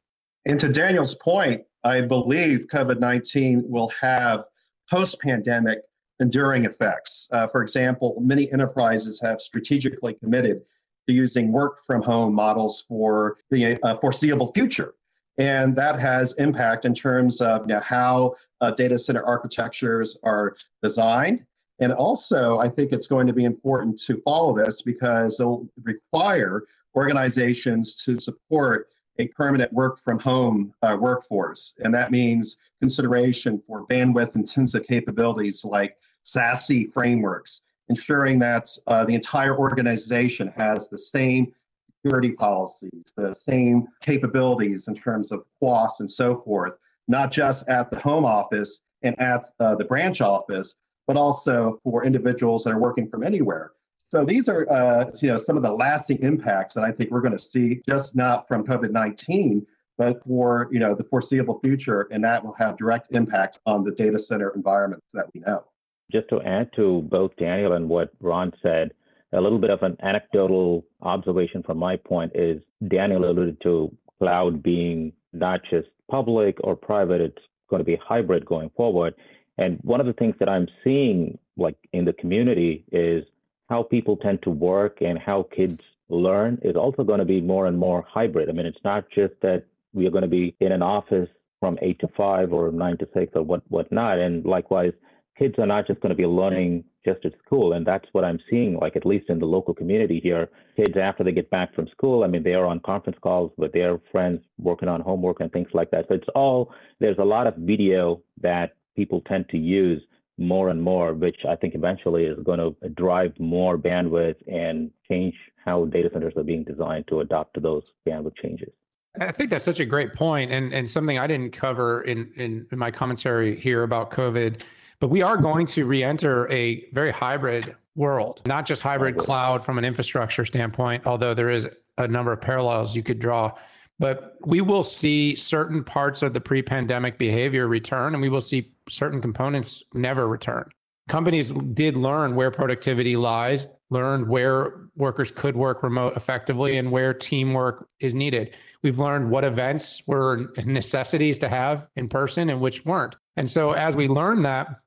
And 0.47 0.59
to 0.61 0.69
Daniel's 0.69 1.15
point, 1.15 1.63
I 1.85 2.01
believe 2.01 2.67
COVID 2.73 3.01
19 3.01 3.65
will 3.67 3.89
have 4.01 4.45
post 4.91 5.21
pandemic 5.21 5.81
enduring 6.21 6.65
effects. 6.65 7.29
Uh, 7.33 7.47
for 7.47 7.63
example, 7.63 8.17
many 8.21 8.51
enterprises 8.53 9.21
have 9.21 9.41
strategically 9.41 10.15
committed 10.15 10.63
to 11.07 11.15
using 11.15 11.53
work 11.53 11.85
from 11.87 12.03
home 12.03 12.35
models 12.35 12.85
for 12.89 13.39
the 13.51 13.81
uh, 13.83 13.97
foreseeable 13.99 14.53
future. 14.53 14.95
And 15.39 15.77
that 15.77 15.99
has 15.99 16.33
impact 16.35 16.85
in 16.85 16.95
terms 16.95 17.41
of 17.41 17.63
you 17.63 17.69
know, 17.69 17.81
how 17.81 18.35
uh, 18.61 18.71
data 18.71 18.99
center 18.99 19.25
architectures 19.25 20.17
are 20.23 20.57
designed. 20.83 21.45
And 21.79 21.93
also, 21.93 22.59
I 22.59 22.69
think 22.71 22.93
it's 22.93 23.07
going 23.07 23.27
to 23.27 23.35
be 23.35 23.45
important 23.45 24.01
to 24.05 24.21
follow 24.23 24.57
this 24.57 24.81
because 24.81 25.39
it'll 25.39 25.69
require 25.83 26.65
organizations 26.95 28.03
to 28.05 28.19
support 28.19 28.89
a 29.19 29.29
permanent 29.29 29.73
work 29.73 30.03
from 30.03 30.19
home 30.19 30.73
uh, 30.83 30.97
workforce. 30.99 31.75
And 31.81 31.95
that 31.95 32.11
means 32.11 32.57
consideration 32.81 33.63
for 33.67 33.87
bandwidth 33.87 34.37
intensive 34.37 34.85
capabilities 34.87 35.65
like 35.65 35.97
SASE 36.27 36.93
frameworks, 36.93 37.63
ensuring 37.89 38.39
that 38.41 38.69
uh, 38.87 39.05
the 39.05 39.15
entire 39.15 39.57
organization 39.57 40.53
has 40.57 40.89
the 40.89 40.99
same 40.99 41.53
security 41.89 42.33
policies, 42.33 43.13
the 43.17 43.35
same 43.35 43.87
capabilities 44.01 44.89
in 44.89 44.95
terms 44.95 45.33
of 45.33 45.45
QoS 45.63 46.01
and 46.01 46.11
so 46.11 46.43
forth, 46.45 46.79
not 47.09 47.31
just 47.31 47.69
at 47.69 47.91
the 47.91 47.99
home 47.99 48.25
office 48.25 48.81
and 49.03 49.19
at 49.21 49.47
uh, 49.61 49.75
the 49.75 49.85
branch 49.85 50.21
office, 50.21 50.75
but 51.07 51.17
also 51.17 51.79
for 51.85 52.05
individuals 52.05 52.65
that 52.65 52.73
are 52.73 52.79
working 52.79 53.09
from 53.09 53.23
anywhere. 53.23 53.73
So 54.09 54.25
these 54.25 54.49
are, 54.49 54.71
uh, 54.71 55.11
you 55.21 55.29
know, 55.29 55.37
some 55.37 55.57
of 55.57 55.63
the 55.63 55.71
lasting 55.71 56.19
impacts 56.19 56.75
that 56.75 56.85
I 56.85 56.93
think 56.93 57.11
we're 57.11 57.21
going 57.21 57.33
to 57.33 57.39
see, 57.39 57.81
just 57.89 58.15
not 58.15 58.47
from 58.47 58.65
COVID-19, 58.65 59.67
but 59.99 60.23
for 60.25 60.69
you 60.71 60.79
know 60.79 60.95
the 60.95 61.05
foreseeable 61.05 61.59
future, 61.61 62.07
and 62.11 62.23
that 62.23 62.45
will 62.45 62.53
have 62.53 62.77
direct 62.77 63.09
impact 63.13 63.61
on 63.67 63.83
the 63.83 63.93
data 63.93 64.19
center 64.19 64.51
environments 64.51 65.07
that 65.15 65.27
we 65.33 65.41
know. 65.41 65.65
Just 66.13 66.29
to 66.29 66.41
add 66.43 66.71
to 66.77 67.03
both 67.11 67.37
Daniel 67.37 67.73
and 67.73 67.89
what 67.89 68.11
Ron 68.21 68.53
said, 68.63 68.93
a 69.33 69.41
little 69.41 69.59
bit 69.59 69.71
of 69.71 69.83
an 69.83 69.97
anecdotal 70.03 70.85
observation 71.03 71.63
from 71.63 71.79
my 71.79 71.97
point 71.97 72.33
is 72.35 72.63
Daniel 72.89 73.29
alluded 73.29 73.61
to 73.63 73.95
cloud 74.19 74.63
being 74.63 75.13
not 75.33 75.61
just 75.69 75.89
public 76.11 76.57
or 76.63 76.77
private, 76.77 77.21
it's 77.21 77.43
going 77.69 77.81
to 77.81 77.85
be 77.85 77.97
hybrid 77.97 78.47
going 78.47 78.71
forward. 78.77 79.15
And 79.59 79.79
one 79.83 80.01
of 80.01 80.07
the 80.07 80.13
things 80.13 80.35
that 80.39 80.49
I'm 80.49 80.69
seeing 80.85 81.39
like 81.57 81.77
in 81.93 82.05
the 82.05 82.13
community 82.13 82.85
is 82.93 83.25
how 83.69 83.83
people 83.83 84.17
tend 84.17 84.43
to 84.43 84.51
work 84.51 84.99
and 85.01 85.19
how 85.19 85.49
kids 85.55 85.81
learn 86.09 86.59
is 86.63 86.77
also 86.77 87.03
going 87.03 87.19
to 87.19 87.25
be 87.25 87.41
more 87.41 87.67
and 87.67 87.79
more 87.79 88.05
hybrid. 88.09 88.49
I 88.49 88.53
mean, 88.53 88.67
it's 88.67 88.85
not 88.85 89.05
just 89.11 89.35
that 89.43 89.65
we 89.93 90.07
are 90.07 90.11
going 90.11 90.23
to 90.23 90.29
be 90.29 90.55
in 90.61 90.73
an 90.73 90.83
office 90.83 91.29
from 91.59 91.79
eight 91.83 91.99
to 92.01 92.09
five 92.17 92.53
or 92.53 92.71
nine 92.71 92.99
to 92.99 93.09
six 93.15 93.33
or 93.35 93.43
what 93.43 93.63
whatnot. 93.69 94.19
And 94.19 94.45
likewise, 94.45 94.93
kids 95.39 95.55
are 95.59 95.67
not 95.67 95.87
just 95.87 96.01
going 96.01 96.11
to 96.11 96.17
be 96.17 96.27
learning 96.27 96.85
just 97.05 97.25
at 97.25 97.33
school. 97.45 97.75
And 97.75 97.87
that's 97.87 98.07
what 98.13 98.25
I'm 98.25 98.41
seeing, 98.51 98.77
like 98.77 98.97
at 98.97 99.07
least 99.07 99.29
in 99.29 99.39
the 99.39 99.47
local 99.47 99.75
community 99.75 100.21
here. 100.23 100.49
Kids, 100.77 100.97
after 100.97 101.23
they 101.23 101.33
get 101.33 101.51
back 101.51 101.75
from 101.75 101.89
school, 101.89 102.25
I 102.25 102.27
mean, 102.27 102.43
they 102.43 102.55
are 102.55 102.67
on 102.67 102.81
conference 102.81 103.19
calls 103.23 103.53
with 103.57 103.73
their 103.73 103.99
friends 104.11 104.41
working 104.59 104.89
on 104.89 105.01
homework 105.01 105.41
and 105.41 105.53
things 105.53 105.69
like 105.73 105.91
that. 105.91 106.07
So 106.09 106.15
it's 106.15 106.29
all, 106.35 106.73
there's 107.01 107.19
a 107.19 107.25
lot 107.25 107.47
of 107.47 107.55
video 107.57 108.23
that 108.41 108.77
people 108.97 109.23
tend 109.23 109.49
to 109.51 109.59
use 109.59 110.03
more 110.39 110.69
and 110.69 110.83
more, 110.83 111.15
which 111.15 111.41
I 111.49 111.57
think 111.57 111.75
eventually 111.75 112.25
is 112.25 112.39
going 112.45 112.59
to 112.59 112.89
drive 112.91 113.33
more 113.39 113.79
bandwidth 113.79 114.37
and 114.47 114.91
change 115.09 115.35
how 115.65 115.87
data 115.87 116.11
centers 116.13 116.35
are 116.37 116.43
being 116.43 116.65
designed 116.65 117.07
to 117.09 117.21
adapt 117.21 117.55
to 117.55 117.61
those 117.61 117.93
bandwidth 118.07 118.37
changes. 118.37 118.73
I 119.19 119.33
think 119.33 119.49
that's 119.49 119.65
such 119.65 119.81
a 119.81 119.87
great 119.87 120.13
point 120.13 120.51
and, 120.51 120.75
and 120.75 120.89
something 120.89 121.19
I 121.19 121.27
didn't 121.27 121.53
cover 121.53 122.03
in, 122.03 122.31
in, 122.37 122.67
in 122.71 122.79
my 122.79 122.91
commentary 122.91 123.59
here 123.59 123.83
about 123.83 124.11
COVID 124.11 124.61
but 125.01 125.09
we 125.09 125.23
are 125.23 125.37
going 125.37 125.67
to 125.67 125.85
re-enter 125.87 126.51
a 126.51 126.89
very 126.93 127.11
hybrid 127.11 127.75
world, 127.95 128.43
not 128.47 128.67
just 128.67 128.83
hybrid 128.83 129.17
cloud 129.17 129.65
from 129.65 129.79
an 129.79 129.85
infrastructure 129.85 130.45
standpoint, 130.45 131.07
although 131.07 131.35
there 131.35 131.51
is 131.51 131.69
a 131.99 132.07
number 132.07 132.33
of 132.33 132.41
parallels 132.41 132.95
you 132.95 133.03
could 133.03 133.19
draw. 133.19 133.53
But 133.99 134.37
we 134.45 134.61
will 134.61 134.83
see 134.83 135.35
certain 135.35 135.83
parts 135.83 136.21
of 136.23 136.35
the 136.35 136.41
pre-pandemic 136.41 137.17
behavior 137.17 137.67
return, 137.67 138.13
and 138.13 138.21
we 138.21 138.29
will 138.29 138.43
see 138.43 138.73
certain 138.91 139.23
components 139.23 139.83
never 139.95 140.29
return. 140.29 140.69
Companies 141.09 141.51
did 141.73 141.97
learn 141.97 142.35
where 142.35 142.51
productivity 142.51 143.17
lies, 143.17 143.67
learned 143.91 144.29
where 144.29 144.89
workers 144.97 145.31
could 145.31 145.57
work 145.57 145.83
remote 145.83 146.17
effectively 146.17 146.77
and 146.77 146.91
where 146.91 147.15
teamwork 147.15 147.89
is 148.01 148.13
needed. 148.13 148.57
We've 148.83 148.99
learned 148.99 149.31
what 149.31 149.45
events 149.45 150.03
were 150.07 150.53
necessities 150.65 151.39
to 151.39 151.49
have 151.49 151.89
in 151.97 152.09
person 152.09 152.51
and 152.51 152.61
which 152.61 152.85
weren't. 152.85 153.17
And 153.37 153.49
so 153.49 153.73
as 153.73 153.97
we 153.97 154.09
learn 154.09 154.43
that, 154.43 154.81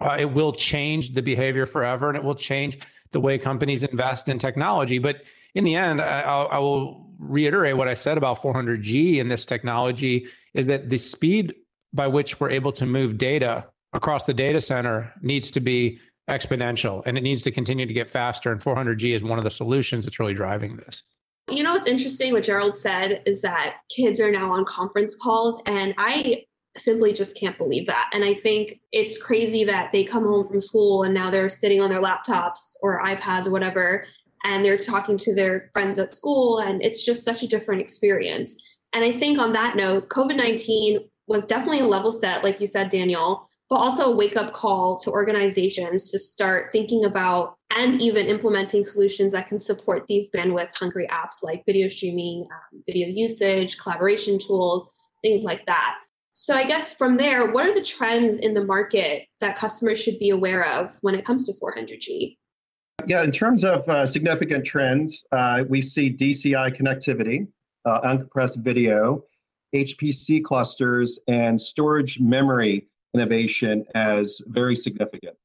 Uh, 0.00 0.16
it 0.18 0.32
will 0.32 0.52
change 0.52 1.14
the 1.14 1.22
behavior 1.22 1.66
forever 1.66 2.08
and 2.08 2.16
it 2.16 2.24
will 2.24 2.34
change 2.34 2.78
the 3.12 3.20
way 3.20 3.38
companies 3.38 3.82
invest 3.82 4.28
in 4.28 4.38
technology. 4.38 4.98
But 4.98 5.22
in 5.54 5.64
the 5.64 5.76
end, 5.76 6.00
I, 6.00 6.22
I 6.22 6.58
will 6.58 7.08
reiterate 7.18 7.76
what 7.76 7.88
I 7.88 7.94
said 7.94 8.18
about 8.18 8.40
400G 8.40 9.20
and 9.20 9.30
this 9.30 9.44
technology 9.44 10.26
is 10.52 10.66
that 10.66 10.90
the 10.90 10.98
speed 10.98 11.54
by 11.92 12.08
which 12.08 12.40
we're 12.40 12.50
able 12.50 12.72
to 12.72 12.86
move 12.86 13.18
data 13.18 13.66
across 13.92 14.24
the 14.24 14.34
data 14.34 14.60
center 14.60 15.12
needs 15.22 15.50
to 15.52 15.60
be 15.60 16.00
exponential 16.28 17.02
and 17.06 17.16
it 17.16 17.20
needs 17.20 17.42
to 17.42 17.50
continue 17.50 17.86
to 17.86 17.92
get 17.92 18.08
faster. 18.08 18.50
And 18.50 18.60
400G 18.60 19.14
is 19.14 19.22
one 19.22 19.38
of 19.38 19.44
the 19.44 19.50
solutions 19.50 20.04
that's 20.04 20.18
really 20.18 20.34
driving 20.34 20.76
this. 20.76 21.02
You 21.50 21.62
know 21.62 21.72
what's 21.72 21.86
interesting? 21.86 22.32
What 22.32 22.44
Gerald 22.44 22.76
said 22.76 23.22
is 23.26 23.42
that 23.42 23.76
kids 23.94 24.18
are 24.18 24.30
now 24.30 24.50
on 24.52 24.64
conference 24.64 25.14
calls, 25.14 25.60
and 25.66 25.94
I 25.98 26.44
simply 26.76 27.12
just 27.12 27.38
can't 27.38 27.56
believe 27.58 27.86
that. 27.86 28.10
And 28.12 28.24
I 28.24 28.34
think 28.34 28.80
it's 28.92 29.18
crazy 29.18 29.64
that 29.64 29.92
they 29.92 30.04
come 30.04 30.24
home 30.24 30.46
from 30.46 30.60
school 30.60 31.04
and 31.04 31.14
now 31.14 31.30
they're 31.30 31.48
sitting 31.48 31.80
on 31.80 31.90
their 31.90 32.02
laptops 32.02 32.74
or 32.82 33.02
iPads 33.02 33.46
or 33.46 33.50
whatever, 33.50 34.06
and 34.44 34.64
they're 34.64 34.76
talking 34.76 35.16
to 35.18 35.34
their 35.34 35.70
friends 35.72 35.98
at 35.98 36.12
school, 36.12 36.58
and 36.58 36.82
it's 36.82 37.04
just 37.04 37.24
such 37.24 37.42
a 37.42 37.48
different 37.48 37.80
experience. 37.80 38.54
And 38.92 39.04
I 39.04 39.12
think 39.12 39.38
on 39.38 39.52
that 39.52 39.76
note, 39.76 40.08
COVID 40.08 40.36
19 40.36 41.00
was 41.26 41.46
definitely 41.46 41.80
a 41.80 41.86
level 41.86 42.12
set, 42.12 42.44
like 42.44 42.60
you 42.60 42.66
said, 42.66 42.90
Daniel, 42.90 43.48
but 43.70 43.76
also 43.76 44.12
a 44.12 44.16
wake 44.16 44.36
up 44.36 44.52
call 44.52 44.98
to 44.98 45.10
organizations 45.10 46.10
to 46.10 46.18
start 46.18 46.70
thinking 46.70 47.04
about 47.04 47.56
and 47.70 48.00
even 48.00 48.26
implementing 48.26 48.84
solutions 48.84 49.32
that 49.32 49.48
can 49.48 49.58
support 49.58 50.06
these 50.06 50.28
bandwidth 50.30 50.76
hungry 50.76 51.08
apps 51.10 51.42
like 51.42 51.64
video 51.66 51.88
streaming, 51.88 52.46
um, 52.52 52.82
video 52.86 53.08
usage, 53.08 53.78
collaboration 53.78 54.38
tools, 54.38 54.88
things 55.22 55.42
like 55.42 55.64
that. 55.66 55.96
So, 56.36 56.52
I 56.52 56.64
guess 56.64 56.92
from 56.92 57.16
there, 57.16 57.52
what 57.52 57.64
are 57.64 57.72
the 57.72 57.80
trends 57.80 58.38
in 58.38 58.54
the 58.54 58.64
market 58.64 59.28
that 59.38 59.56
customers 59.56 60.02
should 60.02 60.18
be 60.18 60.30
aware 60.30 60.66
of 60.66 60.90
when 61.00 61.14
it 61.14 61.24
comes 61.24 61.46
to 61.46 61.52
400G? 61.52 62.36
Yeah, 63.06 63.22
in 63.22 63.30
terms 63.30 63.64
of 63.64 63.88
uh, 63.88 64.04
significant 64.04 64.66
trends, 64.66 65.24
uh, 65.30 65.62
we 65.68 65.80
see 65.80 66.12
DCI 66.12 66.76
connectivity, 66.76 67.46
uh, 67.84 68.00
uncompressed 68.00 68.64
video, 68.64 69.22
HPC 69.76 70.42
clusters, 70.42 71.20
and 71.28 71.60
storage 71.60 72.18
memory 72.18 72.88
innovation 73.14 73.84
as 73.94 74.42
very 74.48 74.74
significant. 74.74 75.36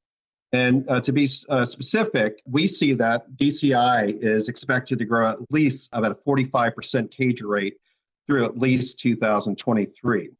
And 0.53 0.89
uh, 0.89 1.01
to 1.01 1.12
be 1.12 1.29
uh, 1.50 1.65
specific, 1.65 2.41
we 2.48 2.65
see 2.65 2.93
that 2.93 3.31
DCI 3.36 4.24
is 4.24 4.50
expected 4.50 4.98
to 4.98 5.05
grow 5.05 5.29
at 5.29 5.38
least 5.51 5.91
about 5.93 6.13
a 6.13 6.15
45% 6.27 6.74
CAGR 7.13 7.48
rate 7.48 7.77
through 8.25 8.46
at 8.46 8.58
least 8.58 8.98
2023. 8.98 10.31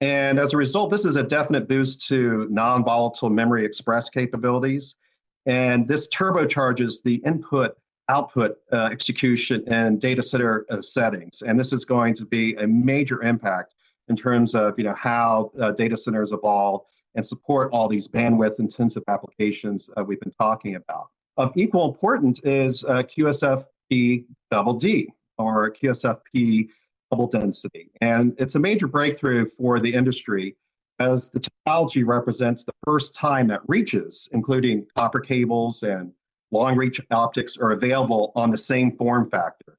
And 0.00 0.38
as 0.38 0.54
a 0.54 0.56
result, 0.56 0.90
this 0.90 1.04
is 1.04 1.16
a 1.16 1.22
definite 1.22 1.68
boost 1.68 2.06
to 2.08 2.48
non 2.50 2.84
volatile 2.84 3.30
memory 3.30 3.64
express 3.64 4.08
capabilities. 4.08 4.96
And 5.46 5.86
this 5.86 6.08
turbocharges 6.08 7.02
the 7.02 7.16
input 7.26 7.76
output 8.08 8.58
uh, 8.72 8.88
execution 8.90 9.62
and 9.68 10.00
data 10.00 10.22
center 10.22 10.66
uh, 10.70 10.80
settings. 10.80 11.42
And 11.42 11.58
this 11.60 11.72
is 11.72 11.84
going 11.84 12.14
to 12.14 12.24
be 12.24 12.54
a 12.54 12.66
major 12.66 13.22
impact 13.22 13.74
in 14.08 14.16
terms 14.16 14.54
of 14.54 14.74
you 14.78 14.84
know 14.84 14.94
how 14.94 15.50
uh, 15.60 15.72
data 15.72 15.96
centers 15.96 16.32
evolve 16.32 16.82
and 17.14 17.26
support 17.26 17.70
all 17.72 17.88
these 17.88 18.08
bandwidth 18.08 18.58
intensive 18.58 19.02
applications 19.08 19.90
we've 20.06 20.20
been 20.20 20.32
talking 20.32 20.76
about. 20.76 21.08
Of 21.36 21.52
equal 21.56 21.88
importance 21.88 22.40
is 22.44 22.84
uh, 22.84 23.02
QSFP 23.02 24.24
double 24.50 24.74
D 24.74 25.08
or 25.38 25.70
QSFP 25.70 26.68
double 27.10 27.26
density. 27.26 27.90
And 28.00 28.34
it's 28.38 28.54
a 28.54 28.58
major 28.58 28.86
breakthrough 28.86 29.46
for 29.46 29.80
the 29.80 29.92
industry 29.92 30.56
as 30.98 31.30
the 31.30 31.40
technology 31.40 32.04
represents 32.04 32.64
the 32.64 32.74
first 32.84 33.14
time 33.14 33.46
that 33.48 33.62
reaches, 33.66 34.28
including 34.32 34.86
copper 34.94 35.20
cables 35.20 35.82
and 35.82 36.12
long 36.50 36.76
reach 36.76 37.00
optics, 37.10 37.56
are 37.56 37.72
available 37.72 38.32
on 38.36 38.50
the 38.50 38.58
same 38.58 38.92
form 38.92 39.28
factor. 39.30 39.78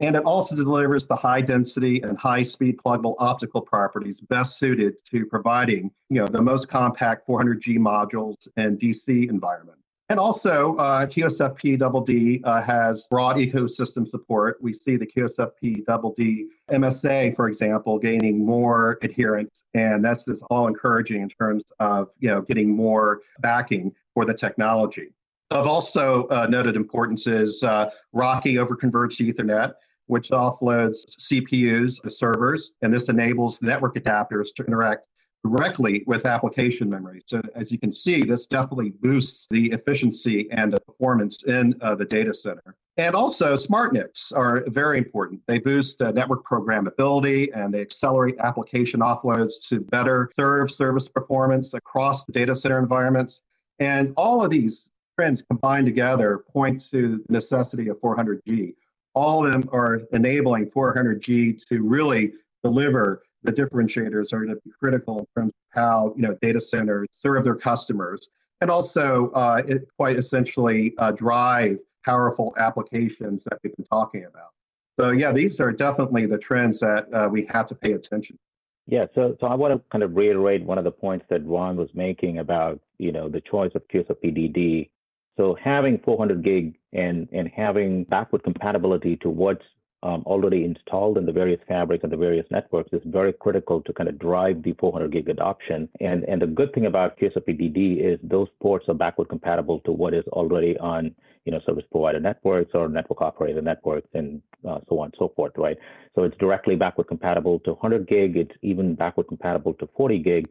And 0.00 0.16
it 0.16 0.24
also 0.24 0.56
delivers 0.56 1.06
the 1.06 1.16
high 1.16 1.40
density 1.40 2.00
and 2.02 2.18
high 2.18 2.42
speed 2.42 2.76
pluggable 2.76 3.14
optical 3.18 3.60
properties 3.60 4.20
best 4.20 4.58
suited 4.58 4.94
to 5.06 5.26
providing 5.26 5.90
you 6.10 6.20
know, 6.20 6.26
the 6.26 6.42
most 6.42 6.68
compact 6.68 7.26
400G 7.28 7.78
modules 7.78 8.48
and 8.56 8.78
DC 8.78 9.28
environment. 9.28 9.78
And 10.12 10.20
also, 10.20 10.76
uh, 10.76 11.06
QSFP 11.06 11.78
Double 11.78 12.02
D 12.02 12.42
uh, 12.44 12.60
has 12.60 13.06
broad 13.08 13.36
ecosystem 13.36 14.06
support. 14.06 14.58
We 14.60 14.74
see 14.74 14.98
the 14.98 15.06
QSFP 15.06 15.86
Double 15.86 16.12
D 16.18 16.48
MSA, 16.70 17.34
for 17.34 17.48
example, 17.48 17.98
gaining 17.98 18.44
more 18.44 18.98
adherence, 19.00 19.64
and 19.72 20.04
that's 20.04 20.26
just 20.26 20.42
all 20.50 20.66
encouraging 20.66 21.22
in 21.22 21.30
terms 21.30 21.64
of 21.80 22.10
you 22.18 22.28
know 22.28 22.42
getting 22.42 22.76
more 22.76 23.22
backing 23.40 23.90
for 24.12 24.26
the 24.26 24.34
technology. 24.34 25.14
Of 25.50 25.66
also 25.66 26.26
uh, 26.26 26.46
noted 26.46 26.76
importance 26.76 27.26
is 27.26 27.62
uh, 27.62 27.88
RoCE 28.14 28.58
over 28.58 28.76
converged 28.76 29.18
Ethernet 29.18 29.72
which 30.06 30.28
offloads 30.28 30.98
CPUs 31.20 32.02
the 32.02 32.10
servers, 32.10 32.74
and 32.82 32.92
this 32.92 33.08
enables 33.08 33.62
network 33.62 33.94
adapters 33.94 34.48
to 34.56 34.64
interact 34.64 35.06
directly 35.44 36.04
with 36.06 36.26
application 36.26 36.88
memory. 36.88 37.22
So 37.26 37.42
as 37.54 37.70
you 37.72 37.78
can 37.78 37.92
see, 37.92 38.22
this 38.22 38.46
definitely 38.46 38.90
boosts 38.90 39.46
the 39.50 39.72
efficiency 39.72 40.48
and 40.50 40.72
the 40.72 40.80
performance 40.80 41.44
in 41.44 41.74
uh, 41.80 41.94
the 41.94 42.04
data 42.04 42.32
center. 42.32 42.76
And 42.98 43.14
also, 43.14 43.56
smart 43.56 43.94
NICs 43.94 44.32
are 44.32 44.64
very 44.68 44.98
important. 44.98 45.40
They 45.46 45.58
boost 45.58 46.02
uh, 46.02 46.12
network 46.12 46.44
programmability 46.44 47.48
and 47.54 47.72
they 47.72 47.80
accelerate 47.80 48.36
application 48.38 49.00
offloads 49.00 49.66
to 49.68 49.80
better 49.80 50.30
serve 50.36 50.70
service 50.70 51.08
performance 51.08 51.72
across 51.74 52.26
the 52.26 52.32
data 52.32 52.54
center 52.54 52.78
environments. 52.78 53.40
And 53.78 54.12
all 54.16 54.44
of 54.44 54.50
these 54.50 54.90
trends 55.18 55.42
combined 55.42 55.86
together 55.86 56.44
point 56.52 56.86
to 56.90 57.22
the 57.26 57.32
necessity 57.32 57.88
of 57.88 57.98
400G 58.00 58.74
all 59.14 59.46
of 59.46 59.52
them 59.52 59.68
are 59.72 60.02
enabling 60.12 60.70
400G 60.70 61.66
to 61.66 61.82
really 61.82 62.32
deliver 62.62 63.22
the 63.42 63.52
differentiators 63.52 64.32
are 64.32 64.44
going 64.44 64.54
to 64.54 64.60
be 64.64 64.70
critical 64.78 65.18
in 65.20 65.26
terms 65.36 65.48
of 65.48 65.80
how 65.80 66.14
you 66.16 66.22
know 66.22 66.36
data 66.40 66.60
centers 66.60 67.08
serve 67.12 67.44
their 67.44 67.54
customers 67.54 68.28
and 68.60 68.70
also 68.70 69.30
uh, 69.34 69.62
it 69.66 69.88
quite 69.96 70.16
essentially 70.16 70.94
uh, 70.98 71.12
drive 71.12 71.78
powerful 72.04 72.54
applications 72.58 73.44
that 73.44 73.58
we've 73.62 73.74
been 73.76 73.86
talking 73.86 74.24
about. 74.24 74.50
So 74.98 75.10
yeah 75.10 75.32
these 75.32 75.60
are 75.60 75.72
definitely 75.72 76.26
the 76.26 76.38
trends 76.38 76.80
that 76.80 77.12
uh, 77.12 77.28
we 77.30 77.46
have 77.46 77.66
to 77.66 77.74
pay 77.74 77.92
attention. 77.92 78.38
Yeah 78.86 79.04
so 79.14 79.36
so 79.40 79.46
i 79.46 79.54
want 79.54 79.74
to 79.74 79.80
kind 79.90 80.02
of 80.02 80.16
reiterate 80.16 80.64
one 80.64 80.76
of 80.76 80.84
the 80.84 80.90
points 80.90 81.24
that 81.30 81.46
ron 81.46 81.76
was 81.76 81.88
making 81.94 82.38
about 82.38 82.80
you 82.98 83.12
know 83.12 83.28
the 83.28 83.40
choice 83.40 83.70
of 83.76 83.86
QSFP-DD 83.86 84.90
so 85.36 85.54
having 85.54 85.98
400 85.98 86.42
gig 86.42 86.76
and, 86.92 87.28
and 87.32 87.48
having 87.48 88.04
backward 88.04 88.42
compatibility 88.42 89.16
to 89.18 89.30
what's 89.30 89.64
um, 90.02 90.22
already 90.26 90.64
installed 90.64 91.16
in 91.16 91.26
the 91.26 91.32
various 91.32 91.60
fabrics 91.68 92.02
and 92.02 92.12
the 92.12 92.16
various 92.16 92.46
networks 92.50 92.92
is 92.92 93.00
very 93.06 93.32
critical 93.32 93.80
to 93.82 93.92
kind 93.92 94.08
of 94.08 94.18
drive 94.18 94.62
the 94.62 94.72
400 94.74 95.12
gig 95.12 95.28
adoption. 95.28 95.88
And, 96.00 96.24
and 96.24 96.42
the 96.42 96.46
good 96.46 96.72
thing 96.74 96.86
about 96.86 97.18
QSFP-DD 97.18 98.00
is 98.00 98.18
those 98.22 98.48
ports 98.60 98.88
are 98.88 98.94
backward 98.94 99.28
compatible 99.28 99.80
to 99.80 99.92
what 99.92 100.12
is 100.12 100.24
already 100.28 100.76
on 100.78 101.14
you 101.44 101.52
know, 101.52 101.60
service 101.66 101.84
provider 101.90 102.20
networks 102.20 102.70
or 102.74 102.88
network 102.88 103.20
operator 103.20 103.62
networks 103.62 104.08
and 104.14 104.42
uh, 104.68 104.78
so 104.88 104.98
on 105.00 105.06
and 105.06 105.14
so 105.18 105.32
forth, 105.34 105.52
right? 105.56 105.76
So 106.14 106.22
it's 106.24 106.36
directly 106.38 106.76
backward 106.76 107.08
compatible 107.08 107.60
to 107.60 107.72
100 107.72 108.08
gig. 108.08 108.36
It's 108.36 108.54
even 108.62 108.94
backward 108.94 109.28
compatible 109.28 109.74
to 109.74 109.88
40 109.96 110.18
gig. 110.18 110.48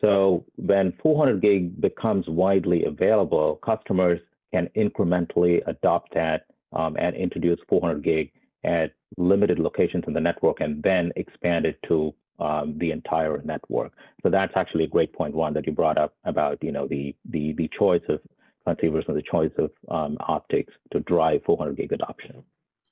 So 0.00 0.44
when 0.56 0.92
400 1.02 1.40
gig 1.40 1.80
becomes 1.80 2.26
widely 2.28 2.84
available, 2.84 3.56
customers 3.64 4.20
can 4.52 4.68
incrementally 4.76 5.60
adopt 5.66 6.14
that 6.14 6.46
um, 6.72 6.96
and 6.98 7.14
introduce 7.14 7.58
400 7.68 8.02
gig 8.02 8.32
at 8.64 8.92
limited 9.16 9.58
locations 9.58 10.04
in 10.06 10.12
the 10.12 10.20
network 10.20 10.60
and 10.60 10.82
then 10.82 11.12
expand 11.16 11.66
it 11.66 11.78
to 11.88 12.14
um, 12.38 12.76
the 12.78 12.90
entire 12.90 13.40
network. 13.44 13.92
So 14.22 14.30
that's 14.30 14.52
actually 14.56 14.84
a 14.84 14.88
great 14.88 15.12
point, 15.12 15.34
one 15.34 15.54
that 15.54 15.66
you 15.66 15.72
brought 15.72 15.98
up 15.98 16.14
about 16.24 16.58
you 16.62 16.72
know 16.72 16.86
the 16.86 17.14
the 17.28 17.52
the 17.52 17.70
choice 17.78 18.02
of 18.08 18.20
transceivers 18.66 19.06
and 19.08 19.16
the 19.16 19.22
choice 19.22 19.52
of 19.58 19.70
um, 19.90 20.16
optics 20.20 20.72
to 20.92 21.00
drive 21.00 21.42
400 21.44 21.76
gig 21.76 21.92
adoption. 21.92 22.42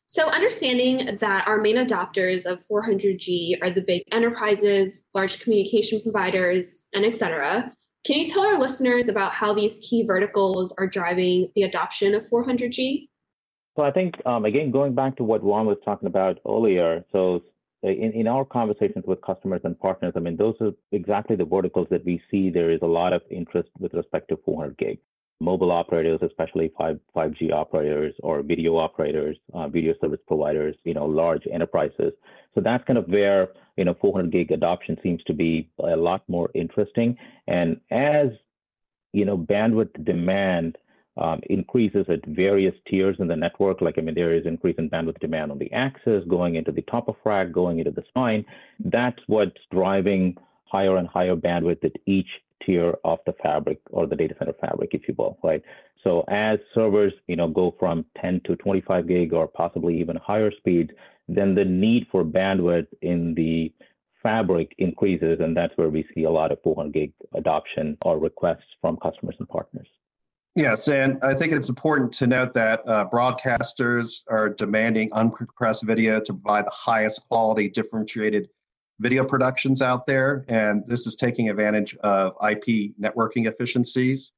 So, 0.06 0.26
understanding 0.26 1.18
that 1.18 1.46
our 1.46 1.60
main 1.60 1.76
adopters 1.76 2.44
of 2.44 2.64
400G 2.66 3.62
are 3.62 3.70
the 3.70 3.82
big 3.82 4.02
enterprises, 4.10 5.04
large 5.14 5.40
communication 5.40 6.00
providers, 6.02 6.84
and 6.92 7.04
et 7.04 7.16
cetera, 7.16 7.72
can 8.04 8.16
you 8.16 8.32
tell 8.32 8.42
our 8.42 8.58
listeners 8.58 9.06
about 9.06 9.32
how 9.32 9.54
these 9.54 9.78
key 9.88 10.04
verticals 10.04 10.72
are 10.78 10.88
driving 10.88 11.52
the 11.54 11.62
adoption 11.62 12.14
of 12.14 12.28
400G? 12.28 13.08
So, 13.80 13.84
I 13.86 13.92
think, 13.92 14.16
um, 14.26 14.44
again, 14.44 14.70
going 14.70 14.94
back 14.94 15.16
to 15.16 15.24
what 15.24 15.42
Ron 15.42 15.64
was 15.64 15.78
talking 15.86 16.06
about 16.06 16.38
earlier, 16.46 17.02
so 17.12 17.42
in, 17.82 18.12
in 18.12 18.28
our 18.28 18.44
conversations 18.44 19.06
with 19.06 19.22
customers 19.22 19.62
and 19.64 19.80
partners, 19.80 20.12
I 20.16 20.20
mean, 20.20 20.36
those 20.36 20.54
are 20.60 20.72
exactly 20.92 21.34
the 21.34 21.46
verticals 21.46 21.86
that 21.90 22.04
we 22.04 22.20
see 22.30 22.50
there 22.50 22.70
is 22.70 22.80
a 22.82 22.86
lot 22.86 23.14
of 23.14 23.22
interest 23.30 23.70
with 23.78 23.94
respect 23.94 24.28
to 24.28 24.38
400 24.44 24.76
gig 24.76 24.98
mobile 25.40 25.72
operators, 25.72 26.20
especially 26.20 26.70
5, 26.76 27.00
5G 27.16 27.52
operators 27.54 28.14
or 28.22 28.42
video 28.42 28.76
operators, 28.76 29.38
uh, 29.54 29.66
video 29.66 29.94
service 29.98 30.20
providers, 30.28 30.76
you 30.84 30.92
know, 30.92 31.06
large 31.06 31.44
enterprises. 31.50 32.12
So 32.54 32.60
that's 32.60 32.84
kind 32.84 32.98
of 32.98 33.06
where, 33.06 33.48
you 33.78 33.86
know, 33.86 33.96
400 33.98 34.30
gig 34.30 34.50
adoption 34.50 34.98
seems 35.02 35.22
to 35.24 35.32
be 35.32 35.70
a 35.78 35.96
lot 35.96 36.22
more 36.28 36.50
interesting. 36.54 37.16
And 37.46 37.80
as 37.90 38.26
you 39.12 39.24
know, 39.24 39.38
bandwidth 39.38 40.04
demand 40.04 40.76
um, 41.20 41.40
increases 41.48 42.06
at 42.08 42.24
various 42.26 42.74
tiers 42.88 43.16
in 43.18 43.28
the 43.28 43.36
network. 43.36 43.80
Like, 43.80 43.98
I 43.98 44.00
mean, 44.00 44.14
there 44.14 44.34
is 44.34 44.46
increase 44.46 44.76
in 44.78 44.90
bandwidth 44.90 45.20
demand 45.20 45.52
on 45.52 45.58
the 45.58 45.72
access, 45.72 46.22
going 46.28 46.54
into 46.56 46.72
the 46.72 46.82
top 46.82 47.08
of 47.08 47.16
rack, 47.24 47.52
going 47.52 47.78
into 47.78 47.90
the 47.90 48.04
spine. 48.08 48.44
That's 48.80 49.20
what's 49.26 49.60
driving 49.70 50.36
higher 50.64 50.96
and 50.96 51.08
higher 51.08 51.36
bandwidth 51.36 51.84
at 51.84 51.92
each 52.06 52.28
tier 52.64 52.94
of 53.04 53.18
the 53.26 53.34
fabric 53.42 53.80
or 53.90 54.06
the 54.06 54.16
data 54.16 54.34
center 54.38 54.54
fabric, 54.60 54.90
if 54.92 55.06
you 55.08 55.14
will, 55.16 55.38
right? 55.42 55.62
So 56.02 56.24
as 56.28 56.58
servers, 56.74 57.12
you 57.26 57.36
know, 57.36 57.48
go 57.48 57.74
from 57.78 58.04
10 58.20 58.42
to 58.46 58.56
25 58.56 59.08
gig 59.08 59.32
or 59.32 59.46
possibly 59.46 59.98
even 60.00 60.16
higher 60.16 60.50
speeds, 60.50 60.90
then 61.28 61.54
the 61.54 61.64
need 61.64 62.06
for 62.10 62.24
bandwidth 62.24 62.86
in 63.02 63.34
the 63.34 63.72
fabric 64.22 64.74
increases, 64.78 65.40
and 65.40 65.56
that's 65.56 65.76
where 65.76 65.88
we 65.88 66.06
see 66.14 66.24
a 66.24 66.30
lot 66.30 66.52
of 66.52 66.60
400 66.62 66.92
gig 66.92 67.12
adoption 67.34 67.96
or 68.04 68.18
requests 68.18 68.74
from 68.80 68.96
customers 68.98 69.36
and 69.38 69.48
partners. 69.48 69.86
Yes, 70.56 70.88
and 70.88 71.22
I 71.22 71.34
think 71.34 71.52
it's 71.52 71.68
important 71.68 72.12
to 72.14 72.26
note 72.26 72.54
that 72.54 72.80
uh, 72.86 73.08
broadcasters 73.08 74.24
are 74.28 74.48
demanding 74.48 75.08
uncompressed 75.10 75.84
video 75.84 76.20
to 76.20 76.32
provide 76.34 76.66
the 76.66 76.72
highest 76.72 77.26
quality 77.28 77.68
differentiated 77.68 78.48
video 78.98 79.24
productions 79.24 79.80
out 79.80 80.06
there, 80.06 80.44
and 80.48 80.82
this 80.86 81.06
is 81.06 81.14
taking 81.14 81.48
advantage 81.48 81.96
of 81.98 82.32
IP 82.48 82.92
networking 83.00 83.46
efficiencies. 83.46 84.32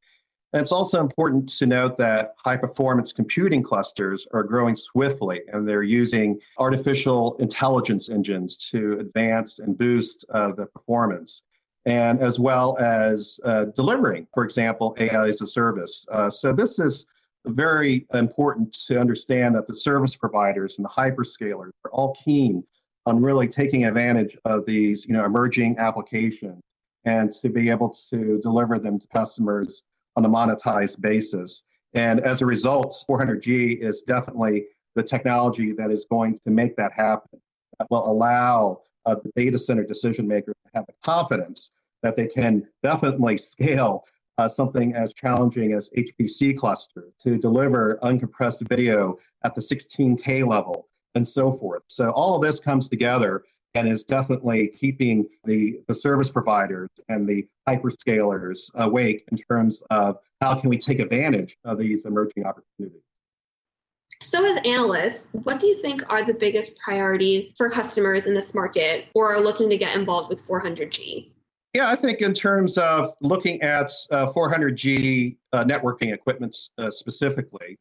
And 0.53 0.61
it's 0.61 0.71
also 0.71 1.01
important 1.01 1.49
to 1.59 1.67
note 1.67 1.97
that 1.97 2.35
high 2.37 2.59
performance 2.59 3.11
computing 3.13 3.63
clusters 3.63 4.27
are 4.33 4.43
growing 4.43 4.75
swiftly 4.75 5.41
and 5.49 5.67
they're 5.67 5.83
using 5.83 6.39
artificial 6.59 7.37
intelligence 7.39 8.11
engines 8.11 8.59
to 8.71 8.99
advance 9.01 9.61
and 9.61 9.79
boost 9.79 10.27
uh, 10.35 10.53
the 10.53 10.67
performance, 10.67 11.43
and 11.87 12.21
as 12.21 12.39
well 12.39 12.77
as 12.79 13.41
uh, 13.45 13.67
delivering, 13.77 14.27
for 14.33 14.45
example, 14.45 14.95
AI 14.99 15.29
as 15.29 15.41
a 15.41 15.47
service. 15.47 16.07
Uh, 16.11 16.31
so, 16.31 16.53
this 16.53 16.79
is 16.79 17.07
very 17.47 18.07
important 18.15 18.73
to 18.73 18.99
understand 18.99 19.55
that 19.55 19.67
the 19.67 19.75
service 19.75 20.15
providers 20.15 20.79
and 20.79 20.85
the 20.85 20.89
hyperscalers 20.89 21.73
are 21.85 21.91
all 21.91 22.17
keen 22.25 22.63
on 23.07 23.21
really 23.21 23.49
taking 23.49 23.85
advantage 23.85 24.37
of 24.45 24.65
these 24.65 25.05
you 25.07 25.13
know, 25.13 25.25
emerging 25.25 25.77
applications 25.79 26.63
and 27.05 27.33
to 27.33 27.49
be 27.49 27.69
able 27.69 27.89
to 27.89 28.39
deliver 28.43 28.79
them 28.79 28.99
to 28.99 29.07
customers 29.09 29.83
on 30.17 30.25
a 30.25 30.29
monetized 30.29 31.01
basis. 31.01 31.65
And 31.95 32.21
as 32.21 32.43
a 32.43 32.47
result, 32.47 32.95
400G 33.09 33.83
is 33.83 34.03
definitely 34.03 34.67
the 34.95 35.03
technology 35.03 35.73
that 35.73 35.91
is 35.91 36.07
going 36.09 36.37
to 36.45 36.51
make 36.51 36.77
that 36.77 36.93
happen, 36.93 37.41
that 37.79 37.91
will 37.91 38.09
allow 38.09 38.83
uh, 39.07 39.17
the 39.23 39.31
data 39.37 39.59
center 39.59 39.85
decision 39.85 40.27
makers 40.27 40.55
have 40.75 40.87
the 40.87 40.95
confidence 41.03 41.73
that 42.03 42.17
they 42.17 42.27
can 42.27 42.67
definitely 42.83 43.39
scale 43.39 44.05
uh, 44.39 44.49
something 44.49 44.95
as 44.95 45.13
challenging 45.13 45.73
as 45.73 45.91
HPC 45.97 46.57
cluster 46.57 47.09
to 47.23 47.39
deliver 47.39 47.99
uncompressed 48.03 48.67
video 48.69 49.19
at 49.45 49.55
the 49.55 49.61
16K 49.61 50.47
level 50.47 50.89
and 51.15 51.27
so 51.27 51.53
forth. 51.53 51.85
So 51.89 52.11
all 52.11 52.37
of 52.37 52.43
this 52.43 52.59
comes 52.59 52.89
together 52.89 53.45
and 53.75 53.89
is 53.89 54.05
definitely 54.05 54.69
keeping 54.69 55.27
the, 55.45 55.81
the 55.89 55.95
service 55.95 56.31
providers 56.31 56.91
and 57.09 57.27
the 57.27 57.47
hyperscalers 57.69 58.75
awake 58.75 59.25
in 59.31 59.39
terms 59.39 59.83
of 59.91 60.19
how 60.41 60.55
can 60.55 60.69
we 60.69 60.79
take 60.79 61.01
advantage 61.01 61.57
of 61.65 61.79
these 61.79 62.05
emerging 62.05 62.45
opportunities. 62.45 63.03
So, 64.23 64.45
as 64.47 64.57
analysts, 64.65 65.31
what 65.33 65.59
do 65.59 65.67
you 65.67 65.83
think 65.83 66.03
are 66.09 66.25
the 66.25 66.35
biggest 66.35 66.79
priorities 66.79 67.53
for 67.57 67.69
customers 67.69 68.27
in 68.27 68.35
this 68.35 68.55
market 68.55 69.07
or 69.15 69.35
are 69.35 69.41
looking 69.41 69.69
to 69.71 69.77
get 69.77 69.97
involved 69.97 70.29
with 70.29 70.47
400G? 70.47 71.33
Yeah, 71.75 71.91
I 71.91 71.97
think 71.97 72.21
in 72.21 72.33
terms 72.33 72.79
of 72.79 73.15
looking 73.21 73.61
at 73.63 73.91
uh, 74.13 74.33
400G 74.33 75.37
uh, 75.53 75.65
networking 75.65 76.15
equipment 76.15 76.57
uh, 76.79 76.91
specifically, 76.91 77.79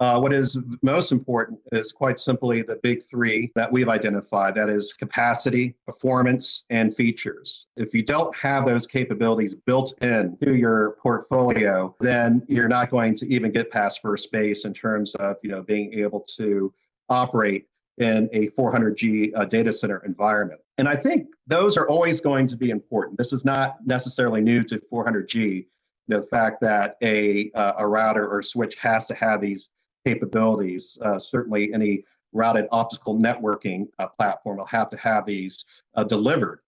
uh, 0.00 0.18
what 0.18 0.32
is 0.32 0.56
most 0.82 1.10
important 1.10 1.58
is 1.72 1.92
quite 1.92 2.20
simply 2.20 2.62
the 2.62 2.76
big 2.82 3.02
three 3.02 3.50
that 3.56 3.70
we've 3.70 3.88
identified 3.88 4.54
that 4.54 4.68
is 4.68 4.92
capacity, 4.92 5.74
performance, 5.86 6.66
and 6.70 6.94
features. 6.94 7.66
If 7.76 7.92
you 7.92 8.04
don't 8.04 8.34
have 8.36 8.64
those 8.64 8.86
capabilities 8.86 9.54
built 9.54 10.00
in 10.02 10.36
to 10.42 10.54
your 10.54 10.96
portfolio, 11.02 11.96
then 12.00 12.44
you're 12.48 12.68
not 12.68 12.90
going 12.90 13.16
to 13.16 13.26
even 13.26 13.50
get 13.50 13.70
past 13.70 14.00
first 14.00 14.30
base 14.30 14.64
in 14.64 14.72
terms 14.72 15.14
of 15.16 15.36
you 15.42 15.50
know 15.50 15.62
being 15.62 15.92
able 15.94 16.20
to 16.36 16.72
operate 17.08 17.66
in 17.98 18.28
a 18.32 18.48
400G 18.50 19.32
uh, 19.34 19.44
data 19.44 19.72
center 19.72 20.04
environment. 20.04 20.60
And 20.78 20.88
I 20.88 20.94
think 20.94 21.28
those 21.48 21.76
are 21.76 21.88
always 21.88 22.20
going 22.20 22.46
to 22.46 22.56
be 22.56 22.70
important. 22.70 23.18
This 23.18 23.32
is 23.32 23.44
not 23.44 23.78
necessarily 23.84 24.40
new 24.40 24.62
to 24.64 24.78
400G. 24.78 25.34
You 25.36 25.64
know, 26.06 26.20
the 26.20 26.26
fact 26.26 26.60
that 26.60 26.96
a, 27.02 27.50
uh, 27.56 27.72
a 27.78 27.88
router 27.88 28.28
or 28.28 28.40
switch 28.42 28.76
has 28.76 29.06
to 29.06 29.14
have 29.14 29.40
these 29.40 29.70
capabilities. 30.08 30.98
Uh, 31.02 31.18
certainly, 31.18 31.72
any 31.72 32.04
routed 32.32 32.66
optical 32.72 33.18
networking 33.18 33.88
uh, 33.98 34.08
platform 34.08 34.58
will 34.58 34.66
have 34.66 34.88
to 34.90 34.96
have 34.96 35.26
these 35.26 35.64
uh, 35.94 36.04
delivered. 36.04 36.60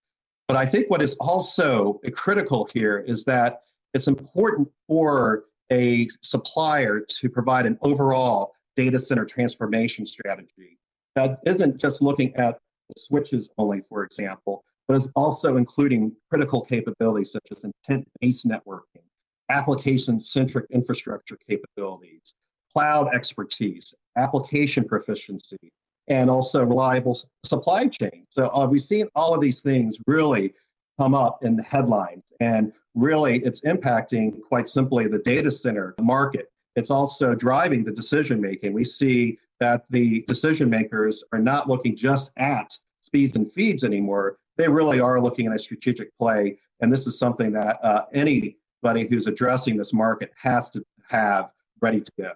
But 0.49 0.57
I 0.57 0.67
think 0.67 0.91
what 0.91 1.03
is 1.03 1.15
also 1.21 2.01
critical 2.15 2.69
here 2.73 2.99
is 3.07 3.25
that 3.25 3.63
it's 3.95 4.09
important 4.09 4.69
for 4.89 5.45
a 5.71 6.09
supplier 6.23 7.01
to 7.01 7.29
provide 7.29 7.67
an 7.67 7.79
overall 7.83 8.53
data 8.77 8.99
center 8.99 9.25
transformation 9.25 10.05
strategy 10.07 10.79
that 11.15 11.39
isn't 11.47 11.81
just 11.81 12.03
looking 12.03 12.35
at 12.37 12.59
the 12.89 13.01
switches 13.01 13.51
only, 13.59 13.81
for 13.89 14.03
example, 14.03 14.65
but 14.89 14.97
is 14.97 15.09
also 15.15 15.57
including 15.57 16.13
critical 16.29 16.61
capabilities 16.63 17.31
such 17.33 17.47
as 17.53 17.65
intent 17.65 18.07
based 18.21 18.47
networking, 18.47 19.05
application 19.49 20.21
centric 20.21 20.67
infrastructure 20.71 21.37
capabilities, 21.49 22.35
cloud 22.73 23.15
expertise, 23.15 23.95
application 24.17 24.85
proficiency, 24.85 25.73
and 26.09 26.29
also 26.29 26.65
reliable 26.65 27.19
supply 27.45 27.87
chain. 27.87 28.27
So 28.31 28.49
uh, 28.49 28.67
we've 28.67 28.83
seen 28.83 29.09
all 29.15 29.35
of 29.35 29.41
these 29.41 29.63
things 29.63 29.97
really 30.07 30.55
come 30.99 31.15
up 31.15 31.45
in 31.45 31.57
the 31.57 31.63
headlines, 31.63 32.25
and 32.41 32.73
really 32.95 33.39
it's 33.45 33.61
impacting 33.63 34.41
quite 34.43 34.69
simply 34.69 35.07
the 35.07 35.21
data 35.21 35.51
center 35.51 35.95
market. 36.01 36.51
It's 36.77 36.91
also 36.91 37.35
driving 37.35 37.85
the 37.85 37.93
decision 37.93 38.41
making. 38.41 38.73
We 38.73 38.85
see 38.85 39.39
that 39.61 39.85
the 39.91 40.23
decision 40.27 40.69
makers 40.71 41.25
are 41.33 41.39
not 41.39 41.69
looking 41.69 41.97
just 41.97 42.33
at 42.37 42.77
speeds 43.01 43.37
and 43.37 43.51
feeds 43.53 43.85
anymore. 43.85 44.37
They 44.57 44.69
really 44.69 45.01
are 45.01 45.21
looking 45.21 45.47
at 45.47 45.55
a 45.55 45.59
strategic 45.59 46.17
play, 46.19 46.59
and 46.81 46.93
this 46.93 47.07
is 47.07 47.19
something 47.19 47.53
that 47.53 47.79
uh, 47.83 48.05
anybody 48.13 49.07
who's 49.09 49.27
addressing 49.27 49.77
this 49.77 49.93
market 49.93 50.33
has 50.37 50.71
to 50.71 50.85
have 51.09 51.51
ready 51.81 52.01
to 52.01 52.13
go. 52.19 52.33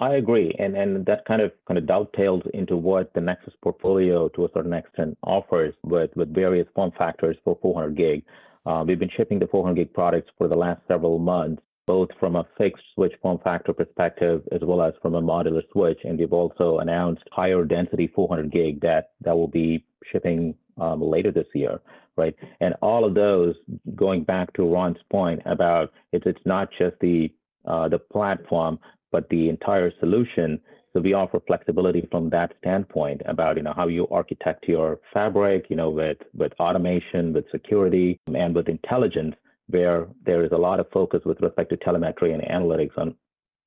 I 0.00 0.14
agree, 0.14 0.54
and 0.58 0.76
and 0.76 1.04
that 1.04 1.26
kind 1.26 1.42
of 1.42 1.52
kind 1.68 1.76
of 1.76 1.86
dovetails 1.86 2.42
into 2.54 2.74
what 2.74 3.12
the 3.12 3.20
Nexus 3.20 3.52
portfolio, 3.62 4.28
to 4.30 4.46
a 4.46 4.48
certain 4.54 4.72
extent, 4.72 5.18
offers 5.22 5.74
with 5.84 6.10
with 6.16 6.34
various 6.34 6.66
form 6.74 6.90
factors 6.96 7.36
for 7.44 7.58
400 7.60 7.96
gig. 7.96 8.24
Uh, 8.64 8.82
we've 8.86 8.98
been 8.98 9.10
shipping 9.14 9.38
the 9.38 9.46
400 9.46 9.74
gig 9.74 9.92
products 9.92 10.30
for 10.38 10.48
the 10.48 10.56
last 10.56 10.80
several 10.88 11.18
months, 11.18 11.62
both 11.86 12.08
from 12.18 12.36
a 12.36 12.46
fixed 12.56 12.82
switch 12.94 13.12
form 13.20 13.38
factor 13.44 13.74
perspective 13.74 14.42
as 14.52 14.60
well 14.62 14.80
as 14.80 14.94
from 15.02 15.16
a 15.16 15.22
modular 15.22 15.62
switch, 15.70 15.98
and 16.04 16.18
we've 16.18 16.32
also 16.32 16.78
announced 16.78 17.22
higher 17.30 17.62
density 17.64 18.06
400 18.14 18.50
gig 18.50 18.80
that 18.80 19.10
that 19.20 19.36
will 19.36 19.48
be 19.48 19.84
shipping 20.10 20.54
um, 20.80 21.02
later 21.02 21.30
this 21.30 21.48
year, 21.54 21.78
right? 22.16 22.34
And 22.60 22.74
all 22.80 23.04
of 23.04 23.12
those, 23.14 23.54
going 23.96 24.24
back 24.24 24.50
to 24.54 24.62
Ron's 24.62 24.96
point 25.10 25.42
about 25.44 25.92
it's 26.12 26.24
it's 26.24 26.46
not 26.46 26.70
just 26.78 26.96
the 27.02 27.30
uh, 27.66 27.88
the 27.88 27.98
platform, 27.98 28.78
but 29.12 29.28
the 29.28 29.48
entire 29.48 29.92
solution. 30.00 30.60
So 30.92 31.00
we 31.00 31.12
offer 31.12 31.38
flexibility 31.46 32.08
from 32.10 32.30
that 32.30 32.52
standpoint 32.58 33.22
about 33.26 33.56
you 33.56 33.62
know 33.62 33.74
how 33.74 33.86
you 33.86 34.08
architect 34.08 34.66
your 34.66 34.98
fabric, 35.14 35.66
you 35.68 35.76
know, 35.76 35.90
with 35.90 36.18
with 36.34 36.52
automation, 36.58 37.32
with 37.32 37.44
security, 37.52 38.18
and 38.26 38.54
with 38.54 38.68
intelligence, 38.68 39.36
where 39.68 40.08
there 40.26 40.44
is 40.44 40.52
a 40.52 40.56
lot 40.56 40.80
of 40.80 40.90
focus 40.92 41.20
with 41.24 41.40
respect 41.40 41.70
to 41.70 41.76
telemetry 41.76 42.32
and 42.32 42.42
analytics 42.42 42.96
on 42.98 43.14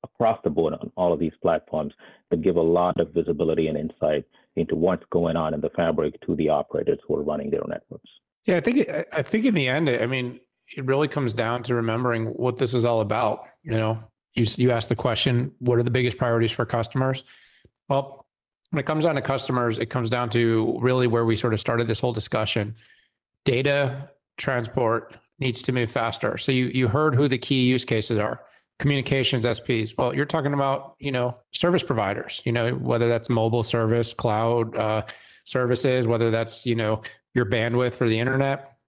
across 0.04 0.38
the 0.44 0.50
board 0.50 0.74
on 0.74 0.92
all 0.96 1.12
of 1.12 1.18
these 1.18 1.32
platforms 1.42 1.94
that 2.30 2.42
give 2.42 2.56
a 2.56 2.60
lot 2.60 3.00
of 3.00 3.12
visibility 3.12 3.68
and 3.68 3.78
insight 3.78 4.24
into 4.56 4.76
what's 4.76 5.04
going 5.10 5.36
on 5.36 5.54
in 5.54 5.60
the 5.60 5.70
fabric 5.70 6.14
to 6.26 6.36
the 6.36 6.48
operators 6.48 6.98
who 7.06 7.16
are 7.16 7.22
running 7.22 7.50
their 7.50 7.64
networks. 7.66 8.10
Yeah, 8.44 8.58
I 8.58 8.60
think 8.60 8.88
I 9.12 9.22
think 9.22 9.46
in 9.46 9.54
the 9.54 9.66
end, 9.66 9.88
I 9.88 10.06
mean, 10.06 10.40
it 10.76 10.84
really 10.84 11.08
comes 11.08 11.32
down 11.32 11.62
to 11.64 11.74
remembering 11.74 12.26
what 12.26 12.58
this 12.58 12.74
is 12.74 12.84
all 12.84 13.00
about. 13.00 13.46
You 13.62 13.76
know, 13.76 14.04
you 14.34 14.46
you 14.56 14.70
asked 14.70 14.88
the 14.88 14.96
question, 14.96 15.52
what 15.58 15.78
are 15.78 15.82
the 15.82 15.90
biggest 15.90 16.18
priorities 16.18 16.50
for 16.50 16.66
customers? 16.66 17.22
Well, 17.88 18.26
when 18.70 18.80
it 18.80 18.86
comes 18.86 19.04
down 19.04 19.14
to 19.14 19.22
customers, 19.22 19.78
it 19.78 19.86
comes 19.86 20.10
down 20.10 20.30
to 20.30 20.78
really 20.80 21.06
where 21.06 21.24
we 21.24 21.36
sort 21.36 21.54
of 21.54 21.60
started 21.60 21.86
this 21.86 22.00
whole 22.00 22.12
discussion. 22.12 22.74
Data 23.44 24.10
transport 24.36 25.16
needs 25.38 25.62
to 25.62 25.72
move 25.72 25.90
faster. 25.90 26.36
So 26.38 26.52
you 26.52 26.66
you 26.66 26.88
heard 26.88 27.14
who 27.14 27.28
the 27.28 27.38
key 27.38 27.64
use 27.64 27.84
cases 27.84 28.18
are. 28.18 28.40
Communications 28.80 29.44
SPs. 29.44 29.96
Well, 29.96 30.14
you're 30.14 30.26
talking 30.26 30.52
about 30.52 30.96
you 30.98 31.12
know 31.12 31.38
service 31.52 31.82
providers. 31.82 32.42
You 32.44 32.52
know 32.52 32.74
whether 32.74 33.08
that's 33.08 33.30
mobile 33.30 33.62
service, 33.62 34.12
cloud 34.12 34.76
uh, 34.76 35.02
services, 35.44 36.08
whether 36.08 36.30
that's 36.30 36.66
you 36.66 36.74
know 36.74 37.02
your 37.34 37.46
bandwidth 37.46 37.94
for 37.94 38.08
the 38.08 38.18
internet. 38.18 38.78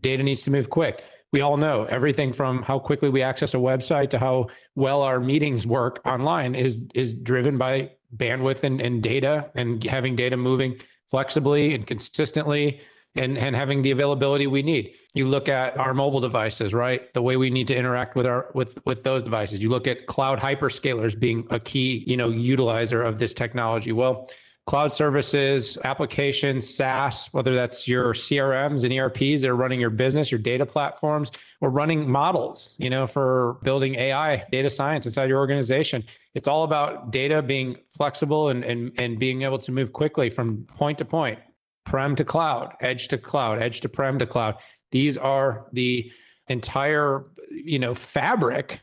Data 0.00 0.22
needs 0.22 0.42
to 0.42 0.50
move 0.50 0.70
quick 0.70 1.04
we 1.34 1.40
all 1.40 1.56
know 1.56 1.82
everything 1.90 2.32
from 2.32 2.62
how 2.62 2.78
quickly 2.78 3.08
we 3.08 3.20
access 3.20 3.54
a 3.54 3.56
website 3.56 4.08
to 4.08 4.20
how 4.20 4.46
well 4.76 5.02
our 5.02 5.18
meetings 5.18 5.66
work 5.66 6.00
online 6.06 6.54
is 6.54 6.78
is 6.94 7.12
driven 7.12 7.58
by 7.58 7.90
bandwidth 8.16 8.62
and, 8.62 8.80
and 8.80 9.02
data 9.02 9.50
and 9.56 9.82
having 9.82 10.14
data 10.14 10.36
moving 10.36 10.78
flexibly 11.10 11.74
and 11.74 11.88
consistently 11.88 12.80
and, 13.16 13.36
and 13.36 13.56
having 13.56 13.82
the 13.82 13.90
availability 13.90 14.46
we 14.46 14.62
need. 14.62 14.92
You 15.14 15.26
look 15.26 15.48
at 15.48 15.76
our 15.76 15.92
mobile 15.92 16.20
devices, 16.20 16.72
right? 16.72 17.12
The 17.14 17.22
way 17.22 17.36
we 17.36 17.50
need 17.50 17.66
to 17.66 17.74
interact 17.74 18.14
with 18.14 18.26
our 18.26 18.52
with 18.54 18.78
with 18.86 19.02
those 19.02 19.24
devices. 19.24 19.58
You 19.60 19.70
look 19.70 19.88
at 19.88 20.06
cloud 20.06 20.38
hyperscalers 20.38 21.18
being 21.18 21.48
a 21.50 21.58
key, 21.58 22.04
you 22.06 22.16
know, 22.16 22.30
utilizer 22.30 23.04
of 23.04 23.18
this 23.18 23.34
technology. 23.34 23.90
Well, 23.90 24.30
cloud 24.66 24.92
services, 24.92 25.76
applications, 25.84 26.74
SaaS, 26.74 27.28
whether 27.32 27.54
that's 27.54 27.86
your 27.86 28.14
CRMs 28.14 28.82
and 28.84 28.92
ERPs 28.94 29.42
that 29.42 29.50
are 29.50 29.56
running 29.56 29.78
your 29.78 29.90
business, 29.90 30.30
your 30.32 30.38
data 30.38 30.64
platforms, 30.64 31.30
or 31.60 31.68
running 31.68 32.10
models, 32.10 32.74
you 32.78 32.88
know, 32.88 33.06
for 33.06 33.58
building 33.62 33.94
AI, 33.96 34.42
data 34.50 34.70
science 34.70 35.04
inside 35.04 35.28
your 35.28 35.38
organization. 35.38 36.02
It's 36.34 36.48
all 36.48 36.64
about 36.64 37.10
data 37.10 37.42
being 37.42 37.76
flexible 37.94 38.48
and, 38.48 38.64
and, 38.64 38.90
and 38.98 39.18
being 39.18 39.42
able 39.42 39.58
to 39.58 39.70
move 39.70 39.92
quickly 39.92 40.30
from 40.30 40.64
point 40.64 40.96
to 40.98 41.04
point, 41.04 41.38
prem 41.84 42.16
to 42.16 42.24
cloud, 42.24 42.74
edge 42.80 43.08
to 43.08 43.18
cloud, 43.18 43.60
edge 43.60 43.80
to 43.82 43.88
prem 43.90 44.18
to 44.18 44.26
cloud. 44.26 44.56
These 44.90 45.18
are 45.18 45.66
the 45.72 46.10
entire, 46.48 47.26
you 47.50 47.78
know, 47.78 47.94
fabric 47.94 48.80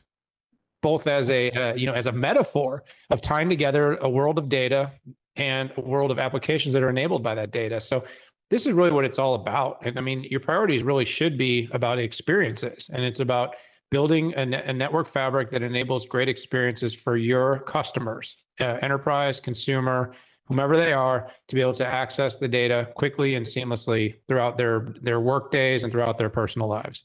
both 0.82 1.06
as 1.06 1.30
a 1.30 1.52
uh, 1.52 1.76
you 1.76 1.86
know 1.86 1.94
as 1.94 2.08
a 2.08 2.12
metaphor 2.12 2.84
of 3.12 3.22
tying 3.22 3.50
together 3.50 3.98
a 3.98 4.10
world 4.10 4.39
of 4.39 4.50
data 4.50 4.91
and 5.36 5.72
a 5.78 5.82
world 5.82 6.12
of 6.12 6.20
applications 6.20 6.74
that 6.74 6.84
are 6.84 6.89
enabled 6.89 7.24
by 7.24 7.36
that 7.36 7.52
data. 7.52 7.80
So 7.80 8.04
this 8.50 8.65
is 8.65 8.74
really 8.74 8.91
what 8.91 9.06
it's 9.06 9.17
all 9.17 9.36
about. 9.36 9.86
And 9.86 9.98
I 9.98 10.02
mean, 10.02 10.24
your 10.30 10.41
priorities 10.41 10.84
really 10.84 11.06
should 11.06 11.38
be 11.38 11.70
about 11.72 12.00
experiences 12.00 12.89
and 12.94 13.04
it's 13.04 13.22
about 13.22 13.56
building 13.91 14.34
a, 14.36 14.46
ne- 14.46 14.63
a 14.63 14.74
network 14.74 15.08
fabric 15.08 15.52
that 15.52 15.62
enables 15.62 16.06
great 16.06 16.30
experiences 16.30 16.96
for 16.96 17.17
your 17.17 17.60
customers, 17.60 18.38
uh, 18.60 18.78
enterprise, 18.82 19.39
consumer, 19.39 20.13
whomever 20.46 20.76
they 20.76 20.94
are, 20.94 21.30
to 21.48 21.56
be 21.56 21.62
able 21.62 21.74
to 21.74 21.86
access 21.86 22.38
the 22.38 22.48
data 22.48 22.89
quickly 22.96 23.36
and 23.36 23.46
seamlessly 23.46 24.15
throughout 24.28 24.58
their 24.58 24.94
their 25.02 25.20
work 25.20 25.52
days 25.52 25.84
and 25.84 25.91
throughout 25.91 26.17
their 26.17 26.30
personal 26.30 26.67
lives. 26.67 27.04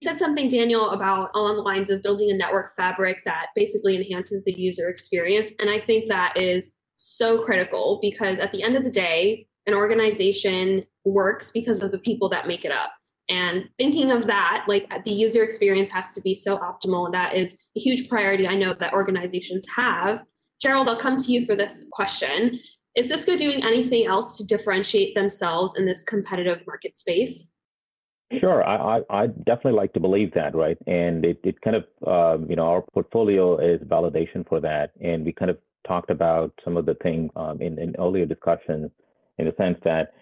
You 0.00 0.10
said 0.10 0.18
something, 0.18 0.48
Daniel, 0.48 0.90
about 0.90 1.30
along 1.34 1.56
the 1.56 1.62
lines 1.62 1.90
of 1.90 2.02
building 2.02 2.30
a 2.30 2.34
network 2.34 2.76
fabric 2.76 3.24
that 3.24 3.46
basically 3.54 3.96
enhances 3.96 4.44
the 4.44 4.52
user 4.52 4.88
experience. 4.88 5.50
And 5.58 5.70
I 5.70 5.80
think 5.80 6.08
that 6.08 6.36
is 6.36 6.72
so 6.96 7.44
critical 7.44 7.98
because 8.02 8.38
at 8.38 8.52
the 8.52 8.62
end 8.62 8.76
of 8.76 8.84
the 8.84 8.90
day, 8.90 9.46
an 9.66 9.74
organization 9.74 10.84
works 11.04 11.50
because 11.50 11.82
of 11.82 11.92
the 11.92 11.98
people 11.98 12.28
that 12.30 12.46
make 12.46 12.64
it 12.64 12.72
up. 12.72 12.92
And 13.28 13.64
thinking 13.76 14.12
of 14.12 14.26
that, 14.28 14.64
like 14.68 14.88
the 15.04 15.10
user 15.10 15.42
experience 15.42 15.90
has 15.90 16.12
to 16.12 16.20
be 16.20 16.34
so 16.34 16.58
optimal. 16.58 17.06
And 17.06 17.14
that 17.14 17.34
is 17.34 17.54
a 17.76 17.80
huge 17.80 18.08
priority 18.08 18.46
I 18.46 18.54
know 18.54 18.74
that 18.78 18.92
organizations 18.92 19.66
have. 19.74 20.22
Gerald, 20.60 20.88
I'll 20.88 20.96
come 20.96 21.16
to 21.16 21.32
you 21.32 21.44
for 21.44 21.56
this 21.56 21.84
question. 21.92 22.58
Is 22.94 23.08
Cisco 23.08 23.36
doing 23.36 23.62
anything 23.62 24.06
else 24.06 24.38
to 24.38 24.44
differentiate 24.44 25.14
themselves 25.14 25.76
in 25.76 25.84
this 25.84 26.02
competitive 26.02 26.62
market 26.66 26.96
space? 26.96 27.48
Sure, 28.40 28.64
I, 28.64 28.98
I, 28.98 29.22
I 29.22 29.26
definitely 29.26 29.74
like 29.74 29.92
to 29.92 30.00
believe 30.00 30.32
that, 30.34 30.54
right? 30.54 30.78
And 30.86 31.24
it, 31.24 31.38
it 31.44 31.60
kind 31.60 31.76
of, 31.76 31.84
um, 32.06 32.50
you 32.50 32.56
know, 32.56 32.64
our 32.64 32.82
portfolio 32.92 33.58
is 33.58 33.80
validation 33.82 34.48
for 34.48 34.60
that. 34.60 34.92
And 35.00 35.24
we 35.24 35.32
kind 35.32 35.50
of 35.50 35.58
talked 35.86 36.10
about 36.10 36.52
some 36.64 36.76
of 36.76 36.86
the 36.86 36.94
things 37.02 37.30
um, 37.36 37.60
in, 37.60 37.78
in 37.78 37.94
earlier 37.98 38.26
discussions 38.26 38.90
in 39.38 39.46
the 39.46 39.54
sense 39.56 39.78
that 39.84 40.12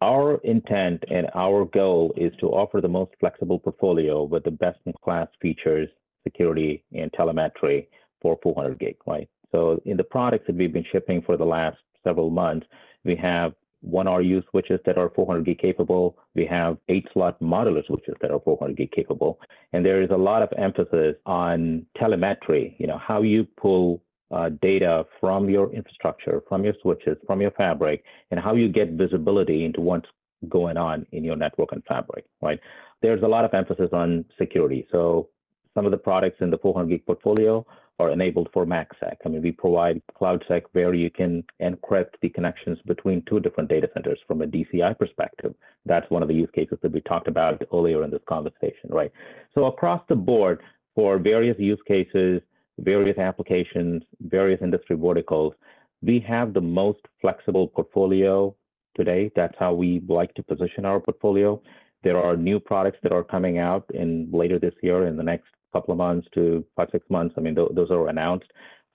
our 0.00 0.38
intent 0.38 1.04
and 1.10 1.28
our 1.34 1.64
goal 1.64 2.12
is 2.16 2.32
to 2.40 2.46
offer 2.46 2.80
the 2.80 2.88
most 2.88 3.12
flexible 3.20 3.58
portfolio 3.58 4.24
with 4.24 4.42
the 4.44 4.50
best 4.50 4.78
in 4.84 4.92
class 5.04 5.28
features, 5.40 5.88
security, 6.24 6.84
and 6.92 7.12
telemetry 7.12 7.88
for 8.20 8.38
400 8.42 8.78
gig, 8.78 8.96
right? 9.06 9.28
So 9.52 9.80
in 9.84 9.96
the 9.96 10.04
products 10.04 10.44
that 10.48 10.56
we've 10.56 10.72
been 10.72 10.86
shipping 10.90 11.22
for 11.22 11.36
the 11.36 11.44
last 11.44 11.76
several 12.02 12.30
months, 12.30 12.66
we 13.04 13.14
have 13.16 13.52
one 13.80 14.06
RU 14.06 14.42
switches 14.50 14.80
that 14.86 14.96
are 14.96 15.10
400 15.10 15.44
gig 15.44 15.58
capable. 15.58 16.16
We 16.34 16.46
have 16.46 16.78
eight 16.88 17.06
slot 17.12 17.40
modular 17.40 17.84
switches 17.86 18.14
that 18.22 18.30
are 18.30 18.40
400 18.40 18.76
gig 18.76 18.92
capable. 18.92 19.38
And 19.72 19.84
there 19.84 20.02
is 20.02 20.10
a 20.10 20.16
lot 20.16 20.42
of 20.42 20.48
emphasis 20.56 21.16
on 21.26 21.84
telemetry, 21.96 22.76
you 22.78 22.86
know, 22.86 22.98
how 22.98 23.22
you 23.22 23.46
pull 23.56 24.02
uh, 24.32 24.50
data 24.60 25.04
from 25.20 25.48
your 25.48 25.72
infrastructure, 25.72 26.42
from 26.48 26.64
your 26.64 26.74
switches, 26.82 27.16
from 27.26 27.40
your 27.40 27.50
fabric, 27.52 28.02
and 28.30 28.40
how 28.40 28.54
you 28.54 28.68
get 28.68 28.90
visibility 28.92 29.64
into 29.64 29.80
what's 29.80 30.08
going 30.48 30.76
on 30.76 31.06
in 31.12 31.22
your 31.22 31.36
network 31.36 31.72
and 31.72 31.84
fabric, 31.84 32.24
right? 32.40 32.58
There's 33.00 33.22
a 33.22 33.28
lot 33.28 33.44
of 33.44 33.54
emphasis 33.54 33.90
on 33.92 34.24
security. 34.38 34.86
So 34.90 35.28
some 35.74 35.84
of 35.84 35.92
the 35.92 35.98
products 35.98 36.38
in 36.40 36.50
the 36.50 36.58
400 36.58 36.88
gig 36.88 37.06
portfolio 37.06 37.64
are 37.98 38.10
enabled 38.10 38.48
for 38.52 38.66
MACsec. 38.66 39.16
I 39.24 39.28
mean, 39.28 39.42
we 39.42 39.52
provide 39.52 40.02
CloudSec 40.20 40.62
where 40.72 40.94
you 40.94 41.10
can 41.10 41.44
encrypt 41.60 42.14
the 42.20 42.30
connections 42.30 42.78
between 42.86 43.22
two 43.28 43.38
different 43.38 43.68
data 43.68 43.88
centers 43.94 44.18
from 44.26 44.42
a 44.42 44.46
DCI 44.46 44.98
perspective. 44.98 45.54
That's 45.86 46.10
one 46.10 46.22
of 46.22 46.28
the 46.28 46.34
use 46.34 46.50
cases 46.54 46.78
that 46.82 46.92
we 46.92 47.00
talked 47.02 47.28
about 47.28 47.62
earlier 47.72 48.02
in 48.02 48.10
this 48.10 48.22
conversation, 48.28 48.88
right? 48.88 49.12
So 49.54 49.66
across 49.66 50.02
the 50.08 50.16
board, 50.16 50.62
for 50.94 51.18
various 51.18 51.58
use 51.58 51.80
cases, 51.86 52.42
various 52.78 53.18
applications, 53.18 54.02
various 54.20 54.60
industry 54.62 54.96
verticals. 54.96 55.54
We 56.02 56.20
have 56.20 56.52
the 56.52 56.60
most 56.60 57.00
flexible 57.20 57.68
portfolio 57.68 58.54
today. 58.96 59.30
That's 59.36 59.54
how 59.58 59.72
we 59.74 60.02
like 60.08 60.34
to 60.34 60.42
position 60.42 60.84
our 60.84 61.00
portfolio. 61.00 61.62
There 62.02 62.20
are 62.20 62.36
new 62.36 62.58
products 62.58 62.98
that 63.02 63.12
are 63.12 63.22
coming 63.22 63.58
out 63.58 63.84
in 63.94 64.28
later 64.32 64.58
this 64.58 64.74
year, 64.82 65.06
in 65.06 65.16
the 65.16 65.22
next 65.22 65.46
couple 65.72 65.92
of 65.92 65.98
months 65.98 66.26
to 66.34 66.64
five, 66.76 66.88
six 66.92 67.08
months. 67.08 67.34
I 67.38 67.40
mean, 67.40 67.54
th- 67.54 67.70
those 67.72 67.90
are 67.90 68.08
announced. 68.08 68.46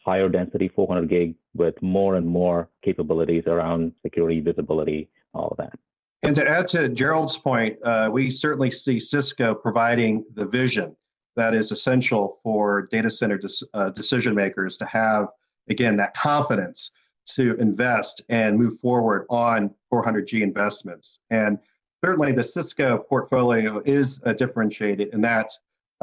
Higher 0.05 0.29
density 0.29 0.69
400 0.69 1.09
gig 1.09 1.35
with 1.53 1.81
more 1.81 2.15
and 2.15 2.25
more 2.25 2.69
capabilities 2.83 3.43
around 3.47 3.93
security, 4.03 4.39
visibility, 4.39 5.09
all 5.33 5.49
of 5.49 5.57
that. 5.57 5.73
And 6.23 6.35
to 6.35 6.49
add 6.49 6.67
to 6.69 6.89
Gerald's 6.89 7.37
point, 7.37 7.77
uh, 7.83 8.09
we 8.11 8.29
certainly 8.29 8.71
see 8.71 8.99
Cisco 8.99 9.53
providing 9.53 10.25
the 10.33 10.45
vision 10.45 10.95
that 11.37 11.53
is 11.53 11.71
essential 11.71 12.39
for 12.43 12.87
data 12.91 13.09
center 13.09 13.39
uh, 13.73 13.89
decision 13.91 14.35
makers 14.35 14.75
to 14.77 14.85
have, 14.85 15.27
again, 15.69 15.95
that 15.97 16.13
confidence 16.13 16.91
to 17.27 17.55
invest 17.57 18.21
and 18.29 18.57
move 18.57 18.79
forward 18.79 19.25
on 19.29 19.73
400G 19.93 20.41
investments. 20.41 21.19
And 21.29 21.59
certainly 22.03 22.31
the 22.31 22.43
Cisco 22.43 22.97
portfolio 22.97 23.81
is 23.85 24.19
uh, 24.25 24.33
differentiated 24.33 25.13
in 25.13 25.21
that 25.21 25.51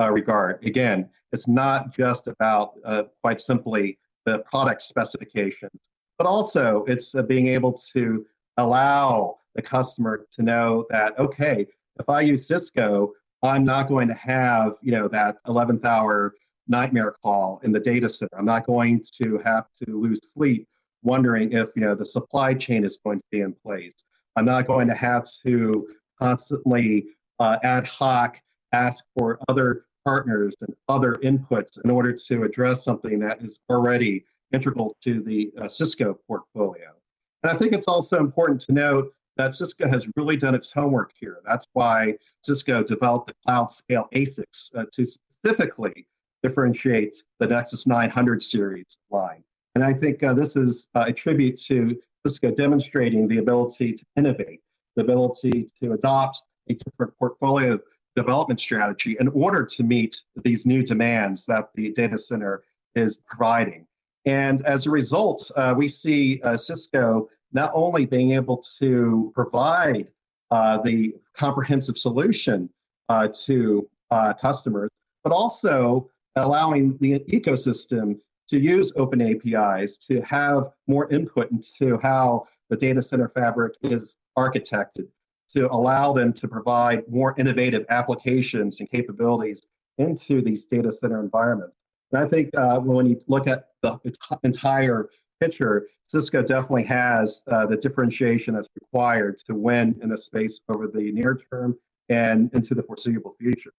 uh, 0.01 0.11
regard. 0.11 0.65
Again, 0.65 1.11
it's 1.33 1.49
not 1.49 1.95
just 1.95 2.27
about 2.29 2.75
uh, 2.85 3.05
quite 3.21 3.41
simply 3.41 3.99
the 4.25 4.39
product 4.41 4.83
specifications, 4.83 5.81
but 6.17 6.27
also 6.27 6.85
it's 6.87 7.15
uh, 7.15 7.23
being 7.23 7.49
able 7.49 7.73
to 7.95 8.25
allow 8.57 9.39
the 9.55 9.63
customer 9.63 10.27
to 10.33 10.43
know 10.43 10.87
that, 10.91 11.19
okay, 11.19 11.67
if 11.99 12.09
I 12.09 12.21
use 12.21 12.47
Cisco, 12.47 13.13
I'm 13.45 13.65
not 13.65 13.89
going 13.89 14.09
to 14.09 14.15
have, 14.15 14.77
you 14.81 14.93
know, 14.93 15.07
that 15.09 15.37
11th 15.47 15.85
hour 15.85 16.35
nightmare 16.67 17.15
call 17.23 17.61
in 17.63 17.73
the 17.73 17.81
data 17.81 18.09
center. 18.09 18.39
I'm 18.39 18.47
not 18.47 18.67
going 18.67 19.03
to 19.23 19.39
have 19.45 19.67
to 19.85 20.01
lose 20.01 20.33
sleep 20.33 20.67
wondering 21.03 21.53
if, 21.53 21.69
you 21.77 21.83
know, 21.83 21.95
the 21.95 22.07
supply 22.07 22.55
chain 22.55 22.85
is 22.85 22.99
going 23.05 23.19
to 23.19 23.25
be 23.31 23.41
in 23.41 23.53
place. 23.53 23.93
I'm 24.37 24.47
not 24.47 24.67
going 24.67 24.89
to 24.89 24.95
have 24.95 25.29
to 25.45 25.87
constantly 26.19 27.07
uh, 27.39 27.59
ad 27.63 27.87
hoc 27.87 28.41
ask 28.73 29.05
for 29.17 29.39
other 29.49 29.85
partners 30.05 30.55
and 30.63 30.75
other 30.89 31.17
inputs 31.17 31.79
in 31.85 31.91
order 31.91 32.13
to 32.13 32.45
address 32.45 32.83
something 32.83 33.19
that 33.19 33.43
is 33.43 33.59
already 33.69 34.25
integral 34.53 34.97
to 35.03 35.23
the 35.23 35.53
uh, 35.61 35.69
Cisco 35.69 36.19
portfolio. 36.27 36.93
And 37.43 37.53
I 37.53 37.57
think 37.57 37.75
it's 37.75 37.89
also 37.89 38.19
important 38.19 38.63
to 38.63 38.73
note 38.73 39.13
that 39.37 39.55
Cisco 39.55 39.89
has 39.89 40.07
really 40.17 40.37
done 40.37 40.55
its 40.55 40.71
homework 40.71 41.13
here. 41.19 41.39
That's 41.47 41.67
why 41.73 42.17
Cisco 42.43 42.83
developed 42.83 43.29
the 43.29 43.35
cloud 43.47 43.71
scale 43.71 44.09
ASICs 44.15 44.77
uh, 44.77 44.85
to 44.93 45.07
specifically 45.07 46.07
differentiate 46.43 47.17
the 47.41 47.47
Nexus 47.47 47.87
900 47.87 48.43
series 48.43 48.99
line. 49.11 49.43
And 49.75 49.83
I 49.83 49.93
think 49.93 50.23
uh, 50.23 50.35
this 50.35 50.57
is 50.57 50.87
uh, 50.95 51.05
a 51.09 51.13
tribute 51.13 51.61
to 51.63 51.99
Cisco 52.27 52.51
demonstrating 52.51 53.27
the 53.27 53.39
ability 53.39 53.95
to 53.95 54.05
innovate, 54.17 54.61
the 54.95 55.03
ability 55.03 55.71
to 55.83 55.93
adopt 55.93 56.43
a 56.69 56.75
different 56.75 57.17
portfolio 57.19 57.79
development 58.15 58.61
strategy 58.61 59.17
in 59.19 59.29
order 59.29 59.65
to 59.65 59.83
meet 59.83 60.23
these 60.45 60.65
new 60.67 60.83
demands 60.83 61.45
that 61.47 61.71
the 61.75 61.91
data 61.93 62.17
center 62.17 62.63
is 62.95 63.19
providing. 63.27 63.87
And 64.25 64.65
as 64.65 64.87
a 64.87 64.91
result, 64.91 65.51
uh, 65.57 65.75
we 65.77 65.89
see 65.89 66.41
uh, 66.43 66.57
Cisco 66.57 67.29
not 67.55 67.71
only 67.75 68.05
being 68.05 68.33
able 68.33 68.59
to 68.79 69.33
provide 69.35 70.11
uh, 70.51 70.79
the 70.83 71.15
comprehensive 71.35 71.97
solution 71.97 72.69
uh, 73.09 73.29
to 73.45 73.89
uh, 74.11 74.35
customers, 74.35 74.91
but 75.23 75.33
also 75.33 76.11
allowing 76.37 76.97
the 76.99 77.21
ecosystem 77.21 78.19
to 78.49 78.59
use 78.59 78.93
open 78.97 79.23
APIs 79.23 79.97
to 79.97 80.21
have 80.23 80.71
more 80.87 81.11
input 81.11 81.51
into 81.51 81.99
how 82.03 82.47
the 82.69 82.77
data 82.77 83.01
center 83.01 83.29
fabric 83.31 83.75
is 83.83 84.17
architected, 84.37 85.07
to 85.55 85.73
allow 85.73 86.13
them 86.13 86.33
to 86.33 86.49
provide 86.49 87.09
more 87.09 87.35
innovative 87.39 87.87
applications 87.89 88.81
and 88.81 88.91
capabilities 88.91 89.67
into 89.99 90.43
these 90.43 90.67
data 90.67 90.91
center 90.93 91.21
environments. 91.21 91.77
And 92.13 92.25
I 92.25 92.29
think 92.29 92.51
uh, 92.57 92.81
when 92.81 93.07
you 93.07 93.21
look 93.29 93.47
at 93.47 93.69
the 93.83 93.99
entire 94.43 95.09
picture, 95.45 95.87
Cisco 96.05 96.43
definitely 96.43 96.85
has 96.85 97.45
uh, 97.51 97.67
the 97.67 97.77
differentiation 97.77 98.55
that's 98.55 98.69
required 98.81 99.39
to 99.47 99.55
win 99.55 99.99
in 100.03 100.09
this 100.09 100.25
space 100.27 100.61
over 100.69 100.87
the 100.87 101.13
near 101.13 101.39
term 101.51 101.77
and 102.09 102.53
into 102.55 102.75
the 102.75 102.83
foreseeable 102.83 103.35
future. 103.39 103.73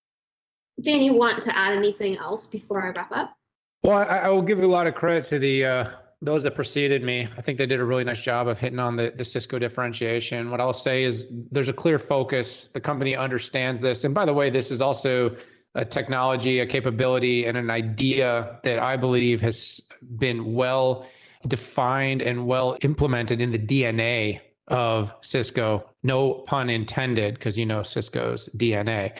Dan, 0.81 1.01
you 1.01 1.13
want 1.13 1.41
to 1.43 1.57
add 1.57 1.73
anything 1.73 2.17
else 2.17 2.47
before 2.47 2.85
I 2.85 2.89
wrap 2.89 3.11
up? 3.11 3.35
Well, 3.83 3.97
I, 3.97 4.19
I 4.19 4.29
will 4.29 4.41
give 4.41 4.61
a 4.61 4.67
lot 4.67 4.87
of 4.87 4.95
credit 4.95 5.25
to 5.25 5.39
the 5.39 5.65
uh, 5.65 5.89
those 6.21 6.43
that 6.43 6.55
preceded 6.55 7.03
me. 7.03 7.27
I 7.37 7.41
think 7.41 7.57
they 7.57 7.67
did 7.67 7.79
a 7.79 7.85
really 7.85 8.03
nice 8.03 8.21
job 8.21 8.47
of 8.47 8.57
hitting 8.57 8.79
on 8.79 8.95
the, 8.95 9.13
the 9.15 9.23
Cisco 9.23 9.59
differentiation. 9.59 10.49
What 10.49 10.59
I'll 10.59 10.73
say 10.73 11.03
is 11.03 11.27
there's 11.51 11.69
a 11.69 11.73
clear 11.73 11.99
focus. 11.99 12.67
The 12.69 12.81
company 12.81 13.15
understands 13.15 13.79
this. 13.79 14.03
And 14.03 14.15
by 14.15 14.25
the 14.25 14.33
way, 14.33 14.49
this 14.49 14.71
is 14.71 14.81
also 14.81 15.35
a 15.75 15.85
technology, 15.85 16.61
a 16.61 16.65
capability, 16.65 17.45
and 17.45 17.57
an 17.57 17.69
idea 17.69 18.59
that 18.63 18.79
I 18.79 18.97
believe 18.97 19.39
has 19.41 19.81
been 20.17 20.55
well 20.55 21.05
defined 21.47 22.21
and 22.21 22.45
well 22.45 22.77
implemented 22.81 23.41
in 23.41 23.51
the 23.51 23.59
DNA 23.59 24.41
of 24.67 25.13
Cisco. 25.21 25.89
No 26.03 26.33
pun 26.33 26.69
intended, 26.69 27.35
because 27.35 27.57
you 27.57 27.65
know 27.65 27.83
Cisco's 27.83 28.49
DNA. 28.57 29.17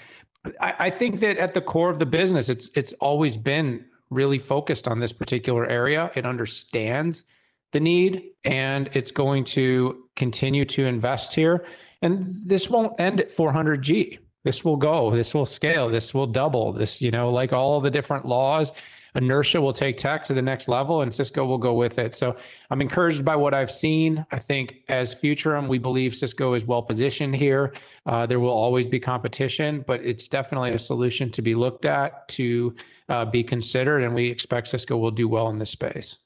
I, 0.60 0.76
I 0.80 0.90
think 0.90 1.20
that 1.20 1.38
at 1.38 1.54
the 1.54 1.62
core 1.62 1.90
of 1.90 2.00
the 2.00 2.06
business, 2.06 2.50
it's 2.50 2.70
it's 2.76 2.94
always 2.94 3.38
been 3.38 3.86
really 4.10 4.40
focused 4.40 4.88
on 4.88 5.00
this 5.00 5.12
particular 5.12 5.66
area. 5.68 6.12
It 6.16 6.26
understands 6.26 7.26
the 7.72 7.80
need 7.80 8.24
and 8.44 8.90
it's 8.94 9.12
going 9.12 9.44
to 9.44 10.06
continue 10.16 10.66
to 10.66 10.86
invest 10.86 11.34
here. 11.34 11.66
And 12.02 12.36
this 12.46 12.70
won't 12.70 12.98
end 13.00 13.20
at 13.20 13.30
400G. 13.30 14.20
This 14.44 14.64
will 14.64 14.78
go, 14.78 15.10
this 15.10 15.34
will 15.34 15.48
scale, 15.48 15.90
this 15.90 16.14
will 16.14 16.28
double. 16.28 16.72
This, 16.72 17.02
you 17.02 17.10
know, 17.10 17.32
like 17.32 17.52
all 17.52 17.82
the 17.82 17.90
different 17.90 18.26
laws 18.26 18.72
inertia 19.16 19.62
will 19.62 19.74
take 19.74 19.98
tech 19.98 20.24
to 20.26 20.34
the 20.34 20.42
next 20.42 20.68
level 20.68 21.02
and 21.02 21.14
Cisco 21.14 21.46
will 21.46 21.58
go 21.58 21.74
with 21.74 21.98
it. 22.00 22.14
So 22.14 22.36
I'm 22.70 22.82
encouraged 22.82 23.24
by 23.24 23.36
what 23.36 23.54
I've 23.54 23.72
seen. 23.72 24.26
I 24.32 24.40
think 24.40 24.84
as 24.90 25.16
Futurum, 25.16 25.68
we 25.68 25.78
believe 25.78 26.16
Cisco 26.16 26.54
is 26.54 26.66
well 26.66 26.82
positioned 26.82 27.36
here. 27.36 27.74
Uh, 28.06 28.26
there 28.26 28.40
will 28.40 28.50
always 28.50 28.88
be 28.88 29.00
competition, 29.00 29.84
but 29.88 30.04
it's 30.04 30.28
definitely 30.28 30.72
a 30.72 30.80
solution 30.80 31.32
to 31.32 31.42
be 31.42 31.56
looked 31.56 31.86
at, 31.86 32.28
to 32.30 32.76
uh, 33.10 33.26
be 33.26 33.44
considered, 33.44 34.04
and 34.04 34.14
we 34.14 34.30
expect 34.30 34.68
Cisco 34.68 34.98
will 34.98 35.12
do 35.12 35.28
well 35.28 35.50
in 35.50 35.60
this 35.60 35.70
space. 35.70 36.18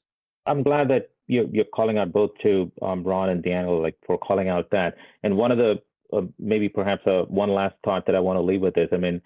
I'm 0.46 0.62
glad 0.62 0.88
that 0.88 1.10
you're, 1.26 1.64
calling 1.74 1.98
out 1.98 2.12
both 2.12 2.30
to 2.42 2.70
um, 2.82 3.04
Ron 3.04 3.28
and 3.28 3.42
Daniel, 3.42 3.80
like 3.80 3.96
for 4.04 4.18
calling 4.18 4.48
out 4.48 4.70
that. 4.70 4.96
And 5.22 5.36
one 5.36 5.52
of 5.52 5.58
the 5.58 5.80
uh, 6.12 6.22
maybe 6.38 6.68
perhaps 6.68 7.06
uh, 7.06 7.22
one 7.28 7.50
last 7.50 7.76
thought 7.84 8.06
that 8.06 8.16
I 8.16 8.20
want 8.20 8.36
to 8.36 8.40
leave 8.40 8.60
with 8.60 8.76
is, 8.76 8.88
I 8.92 8.96
mean, 8.96 9.22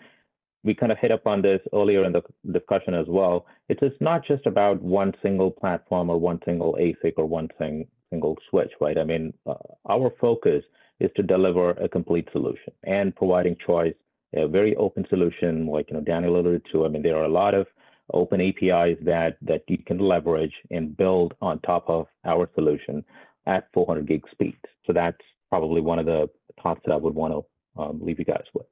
we 0.65 0.75
kind 0.75 0.91
of 0.91 0.99
hit 0.99 1.13
up 1.13 1.27
on 1.27 1.43
this 1.43 1.61
earlier 1.73 2.05
in 2.05 2.13
the 2.13 2.23
discussion 2.53 2.95
as 2.95 3.07
well. 3.07 3.47
It's, 3.69 3.83
not 4.01 4.27
just 4.27 4.47
about 4.47 4.83
one 4.83 5.13
single 5.23 5.51
platform 5.51 6.11
or 6.11 6.19
one 6.19 6.41
single 6.45 6.77
ASIC 6.81 7.15
or 7.17 7.27
one 7.27 7.49
thing, 7.59 7.87
single 8.11 8.37
switch, 8.51 8.73
right? 8.81 8.99
I 8.99 9.05
mean, 9.05 9.33
uh, 9.47 9.55
our 9.89 10.13
focus 10.21 10.65
is 11.01 11.11
to 11.17 11.23
deliver 11.23 11.71
a 11.73 11.89
complete 11.89 12.29
solution 12.33 12.73
and 12.85 13.15
providing 13.15 13.57
choice, 13.65 13.95
a 14.35 14.49
very 14.49 14.75
open 14.77 15.07
solution, 15.09 15.67
like 15.67 15.91
you 15.91 15.95
know 15.95 16.03
Daniel 16.03 16.37
alluded 16.37 16.63
to. 16.73 16.85
I 16.85 16.89
mean, 16.89 17.03
there 17.03 17.17
are 17.17 17.25
a 17.25 17.29
lot 17.29 17.55
of 17.55 17.67
open 18.13 18.41
APIs 18.41 18.99
that 19.03 19.37
that 19.43 19.63
you 19.69 19.79
can 19.79 19.99
leverage 19.99 20.55
and 20.71 20.97
build 20.97 21.35
on 21.41 21.61
top 21.61 21.89
of 21.89 22.07
our 22.25 22.49
solution 22.55 23.05
at 23.47 23.69
400 23.75 24.07
gig 24.07 24.23
speeds. 24.31 24.57
So 24.87 24.93
that's 24.93 25.21
probably 25.51 25.81
one 25.81 25.99
of 25.99 26.07
the 26.07 26.29
thoughts 26.63 26.81
that 26.85 26.93
I 26.93 26.97
would 26.97 27.15
want 27.15 27.35
to 27.35 27.83
um, 27.83 28.01
leave 28.03 28.19
you 28.19 28.25
guys 28.25 28.45
with. 28.55 28.67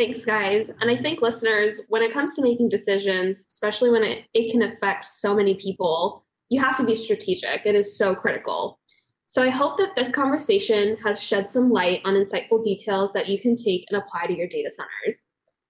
Thanks, 0.00 0.24
guys. 0.24 0.70
And 0.80 0.90
I 0.90 0.96
think 0.96 1.20
listeners, 1.20 1.82
when 1.90 2.00
it 2.00 2.10
comes 2.10 2.34
to 2.34 2.42
making 2.42 2.70
decisions, 2.70 3.44
especially 3.46 3.90
when 3.90 4.02
it, 4.02 4.24
it 4.32 4.50
can 4.50 4.62
affect 4.62 5.04
so 5.04 5.34
many 5.34 5.56
people, 5.56 6.24
you 6.48 6.58
have 6.58 6.74
to 6.78 6.84
be 6.84 6.94
strategic. 6.94 7.66
It 7.66 7.74
is 7.74 7.98
so 7.98 8.14
critical. 8.14 8.80
So 9.26 9.42
I 9.42 9.50
hope 9.50 9.76
that 9.76 9.94
this 9.94 10.10
conversation 10.10 10.96
has 11.04 11.22
shed 11.22 11.50
some 11.50 11.70
light 11.70 12.00
on 12.06 12.14
insightful 12.14 12.64
details 12.64 13.12
that 13.12 13.28
you 13.28 13.38
can 13.38 13.56
take 13.56 13.84
and 13.90 14.02
apply 14.02 14.26
to 14.28 14.34
your 14.34 14.48
data 14.48 14.70
centers. 14.70 15.22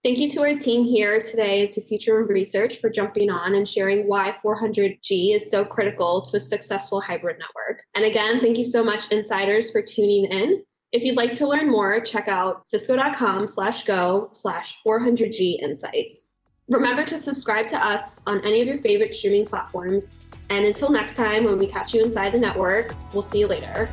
Thank 0.05 0.19
you 0.19 0.29
to 0.29 0.43
our 0.43 0.55
team 0.55 0.85
here 0.85 1.21
today 1.21 1.67
to 1.67 1.81
Futurum 1.81 2.29
Research 2.29 2.81
for 2.81 2.89
jumping 2.89 3.31
on 3.31 3.57
and 3.57 3.69
sharing 3.69 4.07
why 4.07 4.37
400G 4.45 5.35
is 5.35 5.51
so 5.51 5.65
critical 5.65 6.23
to 6.27 6.37
a 6.37 6.41
successful 6.41 7.01
hybrid 7.01 7.37
network. 7.41 7.83
And 7.97 8.05
again, 8.05 8.39
thank 8.39 8.59
you 8.59 8.65
so 8.65 8.85
much, 8.85 9.11
insiders, 9.11 9.73
for 9.73 9.83
tuning 9.83 10.27
in. 10.27 10.63
If 10.93 11.05
you'd 11.05 11.17
like 11.17 11.31
to 11.35 11.47
learn 11.47 11.71
more, 11.71 12.01
check 12.01 12.27
out 12.27 12.67
cisco.com 12.67 13.47
slash 13.47 13.85
go 13.85 14.29
slash 14.33 14.77
400G 14.85 15.63
insights. 15.63 16.27
Remember 16.69 17.05
to 17.05 17.17
subscribe 17.17 17.69
to 17.69 17.77
us 17.77 18.21
on 18.27 18.45
any 18.45 18.61
of 18.61 18.67
your 18.67 18.79
favorite 18.79 19.15
streaming 19.15 19.47
platforms. 19.47 20.09
And 20.51 20.67
until 20.67 20.91
next 20.91 21.15
time, 21.15 21.45
when 21.45 21.59
we 21.59 21.69
catch 21.69 21.95
you 21.95 22.03
inside 22.03 22.31
the 22.31 22.41
network, 22.41 22.93
we'll 23.13 23.23
see 23.23 23.39
you 23.39 23.47
later. 23.47 23.89